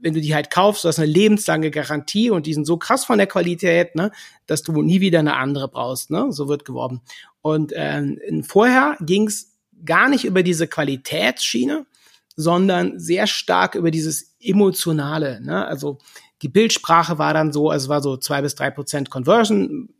[0.00, 3.04] wenn du die halt kaufst, du hast eine lebenslange Garantie und die sind so krass
[3.04, 4.10] von der Qualität, ne,
[4.46, 6.32] dass du nie wieder eine andere brauchst, ne?
[6.32, 7.00] So wird geworben.
[7.42, 9.52] Und ähm, vorher ging es
[9.84, 11.86] gar nicht über diese Qualitätsschiene,
[12.34, 15.64] sondern sehr stark über dieses emotionale, ne?
[15.64, 15.98] Also
[16.42, 19.90] die Bildsprache war dann so, es war so zwei bis drei Prozent Conversion,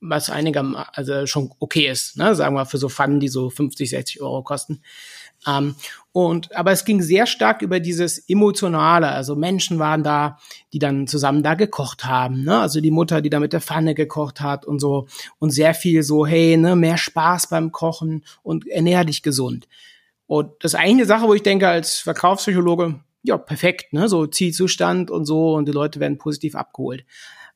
[0.00, 2.34] was einiger, also schon okay ist, ne?
[2.34, 4.80] sagen wir für so Pfannen, die so 50, 60 Euro kosten.
[5.46, 5.74] Ähm,
[6.12, 10.38] und aber es ging sehr stark über dieses emotionale, also Menschen waren da,
[10.72, 12.60] die dann zusammen da gekocht haben, ne?
[12.60, 15.06] Also die Mutter, die da mit der Pfanne gekocht hat und so
[15.38, 19.68] und sehr viel so, hey, ne, mehr Spaß beim Kochen und ernähr dich gesund.
[20.26, 25.10] Und das ist eine Sache, wo ich denke als Verkaufspsychologe, ja, perfekt, ne, so Zielzustand
[25.10, 27.04] und so und die Leute werden positiv abgeholt.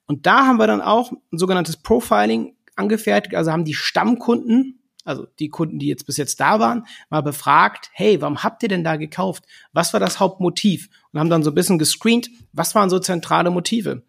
[0.07, 5.27] Und da haben wir dann auch ein sogenanntes Profiling angefertigt, also haben die Stammkunden, also
[5.39, 8.85] die Kunden, die jetzt bis jetzt da waren, mal befragt, hey, warum habt ihr denn
[8.85, 9.45] da gekauft?
[9.73, 10.89] Was war das Hauptmotiv?
[11.13, 14.03] Und haben dann so ein bisschen gescreent, was waren so zentrale Motive?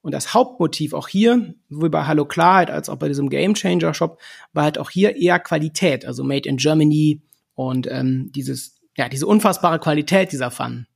[0.00, 3.94] Und das Hauptmotiv auch hier, sowohl bei Hallo Klarheit als auch bei diesem Game Changer
[3.94, 4.20] Shop,
[4.52, 7.20] war halt auch hier eher Qualität, also Made in Germany
[7.54, 10.86] und ähm, dieses, ja, diese unfassbare Qualität dieser Pfannen.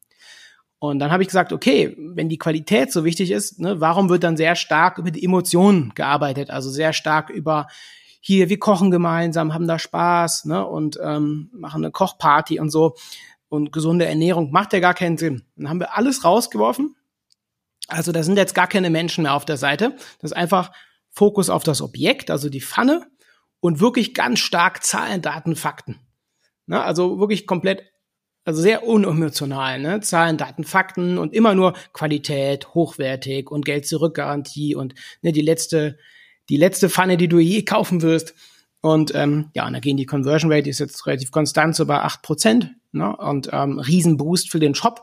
[0.82, 4.24] Und dann habe ich gesagt, okay, wenn die Qualität so wichtig ist, ne, warum wird
[4.24, 6.50] dann sehr stark über die Emotionen gearbeitet?
[6.50, 7.68] Also sehr stark über
[8.20, 12.96] hier, wir kochen gemeinsam, haben da Spaß, ne, und ähm, machen eine Kochparty und so.
[13.48, 15.44] Und gesunde Ernährung macht ja gar keinen Sinn.
[15.54, 16.96] Dann haben wir alles rausgeworfen.
[17.86, 19.94] Also da sind jetzt gar keine Menschen mehr auf der Seite.
[20.18, 20.72] Das ist einfach
[21.10, 23.06] Fokus auf das Objekt, also die Pfanne
[23.60, 26.00] und wirklich ganz stark Zahlen, Daten, Fakten.
[26.66, 27.91] Ne, also wirklich komplett
[28.45, 30.01] also sehr unemotional, ne?
[30.01, 35.99] Zahlen, Daten, Fakten und immer nur Qualität, hochwertig und Geld zurückgarantie und ne, die letzte,
[36.49, 38.34] die letzte Pfanne, die du je kaufen wirst.
[38.80, 41.86] Und ähm, ja, und da gehen die Conversion Rate, die ist jetzt relativ konstant, so
[41.86, 42.74] bei acht Prozent.
[42.90, 43.16] Ne?
[43.16, 45.03] Und ähm, Riesenboost für den Shop.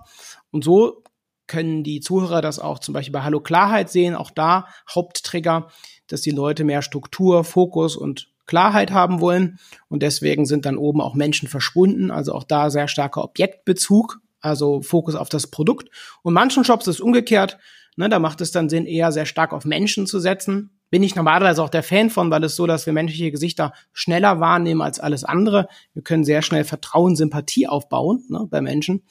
[0.52, 1.04] Und so
[1.48, 4.16] können die Zuhörer das auch zum Beispiel bei Hallo Klarheit sehen.
[4.16, 5.70] Auch da Haupttrigger,
[6.08, 9.60] dass die Leute mehr Struktur, Fokus und Klarheit haben wollen.
[9.90, 12.10] Und deswegen sind dann oben auch Menschen verschwunden.
[12.10, 15.90] Also auch da sehr starker Objektbezug, also Fokus auf das Produkt.
[16.24, 17.60] Und manchen Shops ist umgekehrt.
[17.96, 20.72] Ne, da macht es dann Sinn, eher sehr stark auf Menschen zu setzen.
[20.90, 24.40] Bin ich normalerweise auch der Fan von, weil es so, dass wir menschliche Gesichter schneller
[24.40, 25.68] wahrnehmen als alles andere.
[25.94, 29.04] Wir können sehr schnell Vertrauen, Sympathie aufbauen ne, bei Menschen.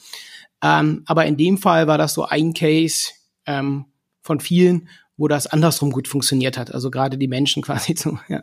[0.64, 3.12] Ähm, aber in dem Fall war das so ein Case
[3.46, 3.84] ähm,
[4.20, 6.74] von vielen, wo das andersrum gut funktioniert hat.
[6.74, 8.42] Also gerade die Menschen quasi zu, ja.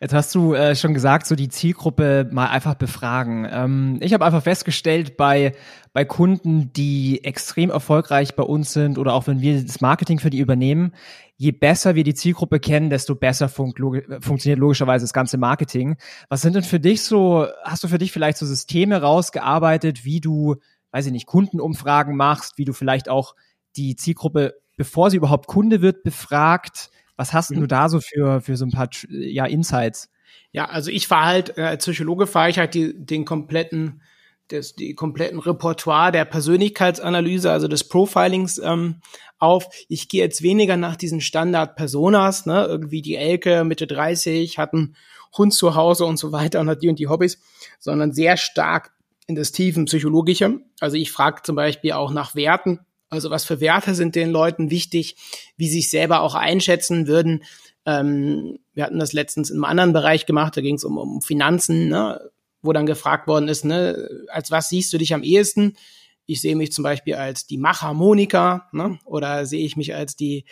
[0.00, 3.46] Jetzt hast du äh, schon gesagt, so die Zielgruppe mal einfach befragen.
[3.50, 5.54] Ähm, ich habe einfach festgestellt, bei,
[5.92, 10.30] bei Kunden, die extrem erfolgreich bei uns sind oder auch wenn wir das Marketing für
[10.30, 10.92] die übernehmen,
[11.36, 15.96] je besser wir die Zielgruppe kennen, desto besser fun log funktioniert logischerweise das ganze Marketing.
[16.28, 20.20] Was sind denn für dich so, hast du für dich vielleicht so Systeme rausgearbeitet, wie
[20.20, 20.56] du,
[20.92, 23.34] weiß ich nicht, Kundenumfragen machst, wie du vielleicht auch
[23.76, 26.90] die Zielgruppe, bevor sie überhaupt Kunde wird, befragt?
[27.16, 27.60] Was hast mhm.
[27.60, 30.10] du da so für, für so ein paar ja, Insights?
[30.52, 34.02] Ja, also ich fahre halt, äh, als Psychologe fahre ich halt die, den kompletten,
[34.48, 39.00] das, die kompletten Repertoire der Persönlichkeitsanalyse, also des Profilings ähm,
[39.38, 39.66] auf.
[39.88, 44.96] Ich gehe jetzt weniger nach diesen Standard-Personas, ne, irgendwie die Elke, Mitte 30, hat einen
[45.36, 47.40] Hund zu Hause und so weiter und hat die und die Hobbys,
[47.78, 48.92] sondern sehr stark
[49.26, 50.60] in das tiefen Psychologische.
[50.80, 52.80] Also ich frage zum Beispiel auch nach Werten,
[53.12, 55.16] also was für Werte sind den Leuten wichtig,
[55.56, 57.44] wie sie sich selber auch einschätzen würden,
[57.84, 61.20] Ähm, wir hatten das letztens in einem anderen Bereich gemacht, da ging es um, um
[61.20, 62.30] Finanzen, ne?
[62.62, 65.76] wo dann gefragt worden ist, ne, als was siehst du dich am ehesten?
[66.24, 69.00] Ich sehe mich zum Beispiel als die Machharmonika, ne?
[69.04, 70.44] oder sehe ich mich als die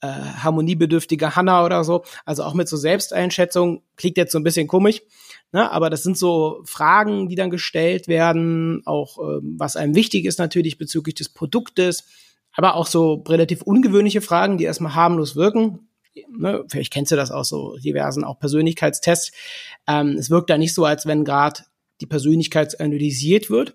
[0.00, 2.04] äh, harmoniebedürftige Hanna oder so.
[2.24, 5.02] Also auch mit so Selbsteinschätzung klingt jetzt so ein bisschen komisch,
[5.52, 5.70] ne?
[5.70, 10.38] aber das sind so Fragen, die dann gestellt werden, auch ähm, was einem wichtig ist
[10.38, 12.04] natürlich bezüglich des Produktes,
[12.52, 15.88] aber auch so relativ ungewöhnliche Fragen, die erstmal harmlos wirken.
[16.30, 19.32] Ne, vielleicht kennst du das aus so diversen auch Persönlichkeitstests.
[19.86, 21.60] Ähm, es wirkt da nicht so, als wenn gerade
[22.00, 23.74] die Persönlichkeit analysiert wird.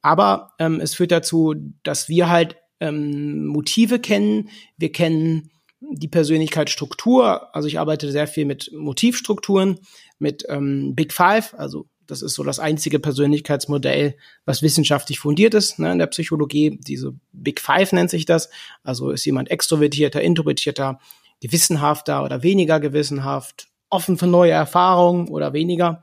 [0.00, 4.50] Aber ähm, es führt dazu, dass wir halt ähm, Motive kennen.
[4.76, 5.50] Wir kennen
[5.92, 7.54] die Persönlichkeitsstruktur.
[7.54, 9.78] Also ich arbeite sehr viel mit Motivstrukturen,
[10.18, 11.54] mit ähm, Big Five.
[11.54, 16.78] Also das ist so das einzige Persönlichkeitsmodell, was wissenschaftlich fundiert ist ne, in der Psychologie.
[16.80, 18.50] Diese Big Five nennt sich das.
[18.82, 20.98] Also ist jemand extrovertierter, introvertierter,
[21.40, 26.02] gewissenhafter oder weniger gewissenhaft, offen für neue Erfahrungen oder weniger.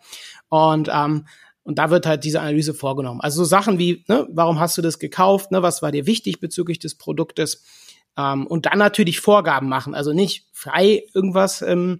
[0.49, 1.25] Und ähm,
[1.63, 3.21] und da wird halt diese Analyse vorgenommen.
[3.21, 6.39] Also so Sachen wie, ne, warum hast du das gekauft, ne, was war dir wichtig
[6.39, 7.63] bezüglich des Produktes?
[8.17, 9.95] Ähm, und dann natürlich Vorgaben machen.
[9.95, 11.99] Also nicht frei irgendwas ähm,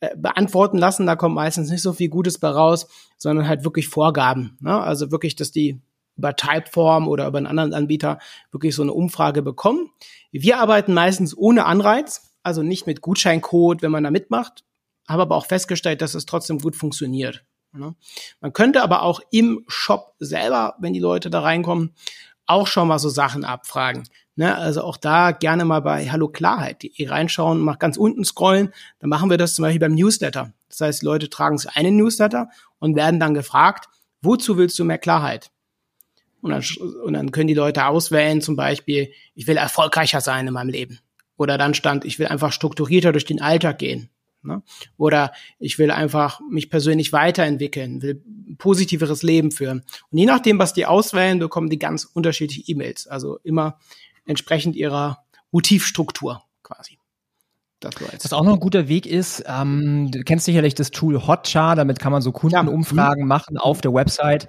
[0.00, 3.88] äh, beantworten lassen, da kommt meistens nicht so viel Gutes bei raus, sondern halt wirklich
[3.88, 4.56] Vorgaben.
[4.60, 4.78] Ne?
[4.78, 5.80] Also wirklich, dass die
[6.16, 8.18] über Typeform oder über einen anderen Anbieter
[8.52, 9.90] wirklich so eine Umfrage bekommen.
[10.30, 14.64] Wir arbeiten meistens ohne Anreiz, also nicht mit Gutscheincode, wenn man da mitmacht,
[15.08, 17.44] habe aber auch festgestellt, dass es trotzdem gut funktioniert.
[17.72, 17.94] Ne?
[18.40, 21.94] Man könnte aber auch im Shop selber, wenn die Leute da reinkommen,
[22.46, 24.04] auch schon mal so Sachen abfragen.
[24.36, 24.56] Ne?
[24.56, 28.72] Also auch da gerne mal bei Hallo Klarheit reinschauen, mal ganz unten scrollen.
[28.98, 30.52] Dann machen wir das zum Beispiel beim Newsletter.
[30.68, 33.88] Das heißt, Leute tragen sich einen Newsletter und werden dann gefragt,
[34.22, 35.50] wozu willst du mehr Klarheit?
[36.40, 36.62] Und dann,
[37.04, 40.98] und dann können die Leute auswählen, zum Beispiel, ich will erfolgreicher sein in meinem Leben.
[41.36, 44.10] Oder dann stand, ich will einfach strukturierter durch den Alltag gehen.
[44.42, 44.62] Ne?
[44.96, 49.84] Oder ich will einfach mich persönlich weiterentwickeln, will ein positiveres Leben führen.
[50.10, 53.06] Und je nachdem, was die auswählen, bekommen die ganz unterschiedliche E-Mails.
[53.06, 53.78] Also immer
[54.26, 56.98] entsprechend ihrer Motivstruktur quasi.
[58.22, 61.98] Was auch noch ein guter Weg ist, ähm, du kennst sicherlich das Tool Hotjar, damit
[61.98, 63.26] kann man so Kundenumfragen ja.
[63.26, 64.48] machen auf der Website.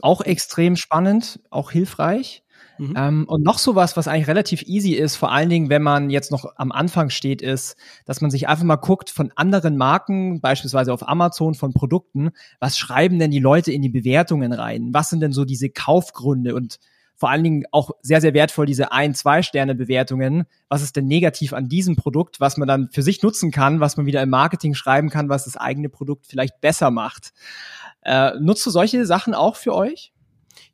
[0.00, 2.42] Auch extrem spannend, auch hilfreich.
[2.78, 2.94] Mhm.
[2.96, 6.30] Ähm, und noch sowas, was eigentlich relativ easy ist, vor allen Dingen, wenn man jetzt
[6.32, 10.92] noch am Anfang steht, ist, dass man sich einfach mal guckt von anderen Marken, beispielsweise
[10.92, 14.88] auf Amazon von Produkten, was schreiben denn die Leute in die Bewertungen rein?
[14.92, 16.78] Was sind denn so diese Kaufgründe und
[17.22, 20.44] vor allen Dingen auch sehr, sehr wertvoll diese ein, zwei Sterne Bewertungen.
[20.68, 23.96] Was ist denn negativ an diesem Produkt, was man dann für sich nutzen kann, was
[23.96, 27.32] man wieder im Marketing schreiben kann, was das eigene Produkt vielleicht besser macht?
[28.02, 30.12] Äh, nutzt du solche Sachen auch für euch?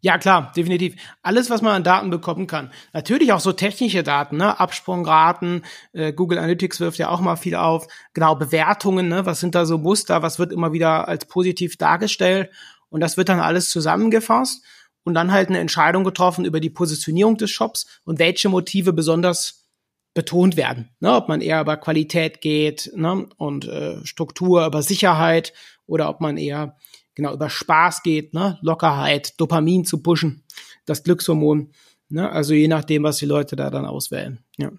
[0.01, 0.96] Ja, klar, definitiv.
[1.20, 2.70] Alles, was man an Daten bekommen kann.
[2.94, 4.59] Natürlich auch so technische Daten, ne?
[4.59, 7.88] Absprungraten, äh, Google Analytics wirft ja auch mal viel auf.
[8.14, 9.26] Genau, Bewertungen, ne?
[9.26, 10.22] Was sind da so Muster?
[10.22, 12.49] Was wird immer wieder als positiv dargestellt?
[12.88, 14.64] Und das wird dann alles zusammengefasst
[15.09, 19.66] und dann halt eine Entscheidung getroffen über die Positionierung des Shops und welche Motive besonders
[20.12, 20.90] betont werden.
[21.00, 21.14] Ne?
[21.14, 23.26] Ob man eher über Qualität geht ne?
[23.38, 25.54] und äh, Struktur, über Sicherheit
[25.86, 26.76] oder ob man eher
[27.14, 28.59] genau über Spaß geht, ne?
[28.61, 30.44] Lockerheit, Dopamin zu pushen,
[30.84, 31.72] das Glückshormon.
[32.11, 32.30] Ne?
[32.30, 34.44] Also je nachdem, was die Leute da dann auswählen.
[34.59, 34.72] Ja.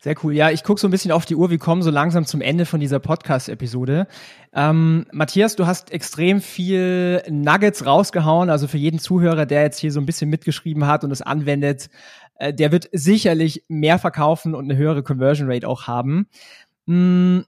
[0.00, 0.34] Sehr cool.
[0.34, 1.50] Ja, ich gucke so ein bisschen auf die Uhr.
[1.50, 4.08] Wir kommen so langsam zum Ende von dieser Podcast-Episode.
[4.52, 8.50] Ähm, Matthias, du hast extrem viel Nuggets rausgehauen.
[8.50, 11.90] Also für jeden Zuhörer, der jetzt hier so ein bisschen mitgeschrieben hat und es anwendet,
[12.36, 16.26] äh, der wird sicherlich mehr verkaufen und eine höhere Conversion Rate auch haben.
[16.86, 17.44] Hm,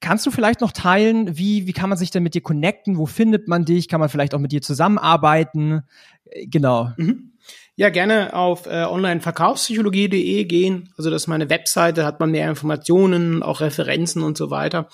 [0.00, 2.98] Kannst du vielleicht noch teilen, wie, wie kann man sich denn mit dir connecten?
[2.98, 3.88] Wo findet man dich?
[3.88, 5.82] Kann man vielleicht auch mit dir zusammenarbeiten?
[6.26, 6.92] Äh, genau.
[6.96, 7.32] Mhm.
[7.78, 10.88] Ja, gerne auf äh, onlineverkaufspsychologie.de gehen.
[10.96, 14.88] Also das ist meine Webseite, hat man mehr Informationen, auch Referenzen und so weiter.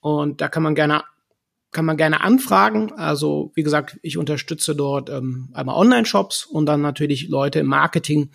[0.00, 1.02] Und da kann man gerne
[1.72, 2.92] kann man gerne anfragen.
[2.92, 8.30] Also wie gesagt, ich unterstütze dort ähm, einmal Online-Shops und dann natürlich Leute im Marketing,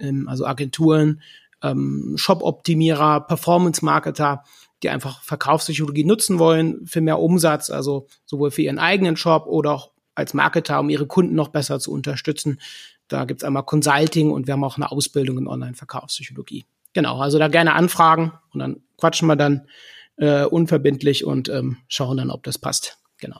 [0.00, 1.22] ähm, also Agenturen,
[1.62, 4.42] ähm, Shop-Optimierer, Performance-Marketer,
[4.82, 9.72] die einfach Verkaufspsychologie nutzen wollen für mehr Umsatz, also sowohl für ihren eigenen Shop oder
[9.72, 12.60] auch als Marketer, um ihre Kunden noch besser zu unterstützen.
[13.14, 16.64] Da gibt's einmal Consulting und wir haben auch eine Ausbildung in Online-Verkaufspsychologie.
[16.94, 19.68] Genau, also da gerne anfragen und dann quatschen wir dann
[20.16, 22.98] äh, unverbindlich und ähm, schauen dann, ob das passt.
[23.18, 23.36] Genau.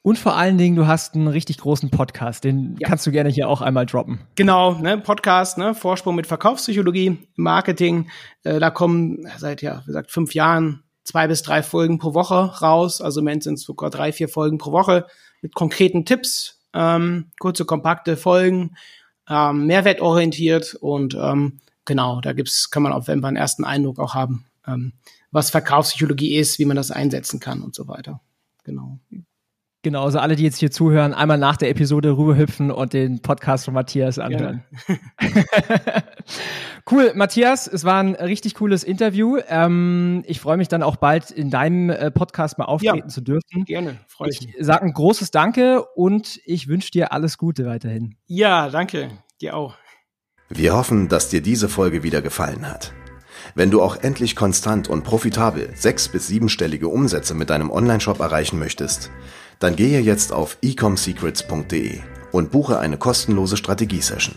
[0.00, 2.88] Und vor allen Dingen, du hast einen richtig großen Podcast, den ja.
[2.88, 4.20] kannst du gerne hier auch einmal droppen.
[4.36, 8.08] Genau, ne, Podcast, ne, Vorsprung mit Verkaufspsychologie, Marketing.
[8.42, 12.58] Äh, da kommen seit ja, wie gesagt, fünf Jahren zwei bis drei Folgen pro Woche
[12.62, 13.02] raus.
[13.02, 15.06] Also im Moment sind es sogar drei, vier Folgen pro Woche
[15.42, 18.76] mit konkreten Tipps, ähm, kurze, kompakte Folgen,
[19.28, 23.98] ähm, mehrwertorientiert und ähm, genau, da gibt's, kann man auf jeden Fall einen ersten Eindruck
[23.98, 24.92] auch haben, ähm,
[25.30, 28.20] was Verkaufspsychologie ist, wie man das einsetzen kann und so weiter.
[28.64, 28.98] Genau.
[29.82, 33.64] Genau, also alle, die jetzt hier zuhören, einmal nach der Episode rüberhüpfen und den Podcast
[33.64, 34.64] von Matthias anhören.
[36.90, 39.38] cool, Matthias, es war ein richtig cooles Interview.
[39.48, 43.20] Ähm, ich freue mich dann auch bald in deinem äh, Podcast mal auftreten ja, zu
[43.20, 43.64] dürfen.
[43.64, 44.54] Gerne, freue ich mich.
[44.58, 48.16] Ich sage ein großes Danke und ich wünsche dir alles Gute weiterhin.
[48.26, 49.10] Ja, danke,
[49.40, 49.76] dir auch.
[50.48, 52.92] Wir hoffen, dass dir diese Folge wieder gefallen hat.
[53.54, 58.58] Wenn du auch endlich konstant und profitabel sechs- bis siebenstellige Umsätze mit deinem Onlineshop erreichen
[58.58, 59.10] möchtest,
[59.58, 62.00] dann gehe jetzt auf ecomsecrets.de
[62.32, 64.36] und buche eine kostenlose Strategiesession.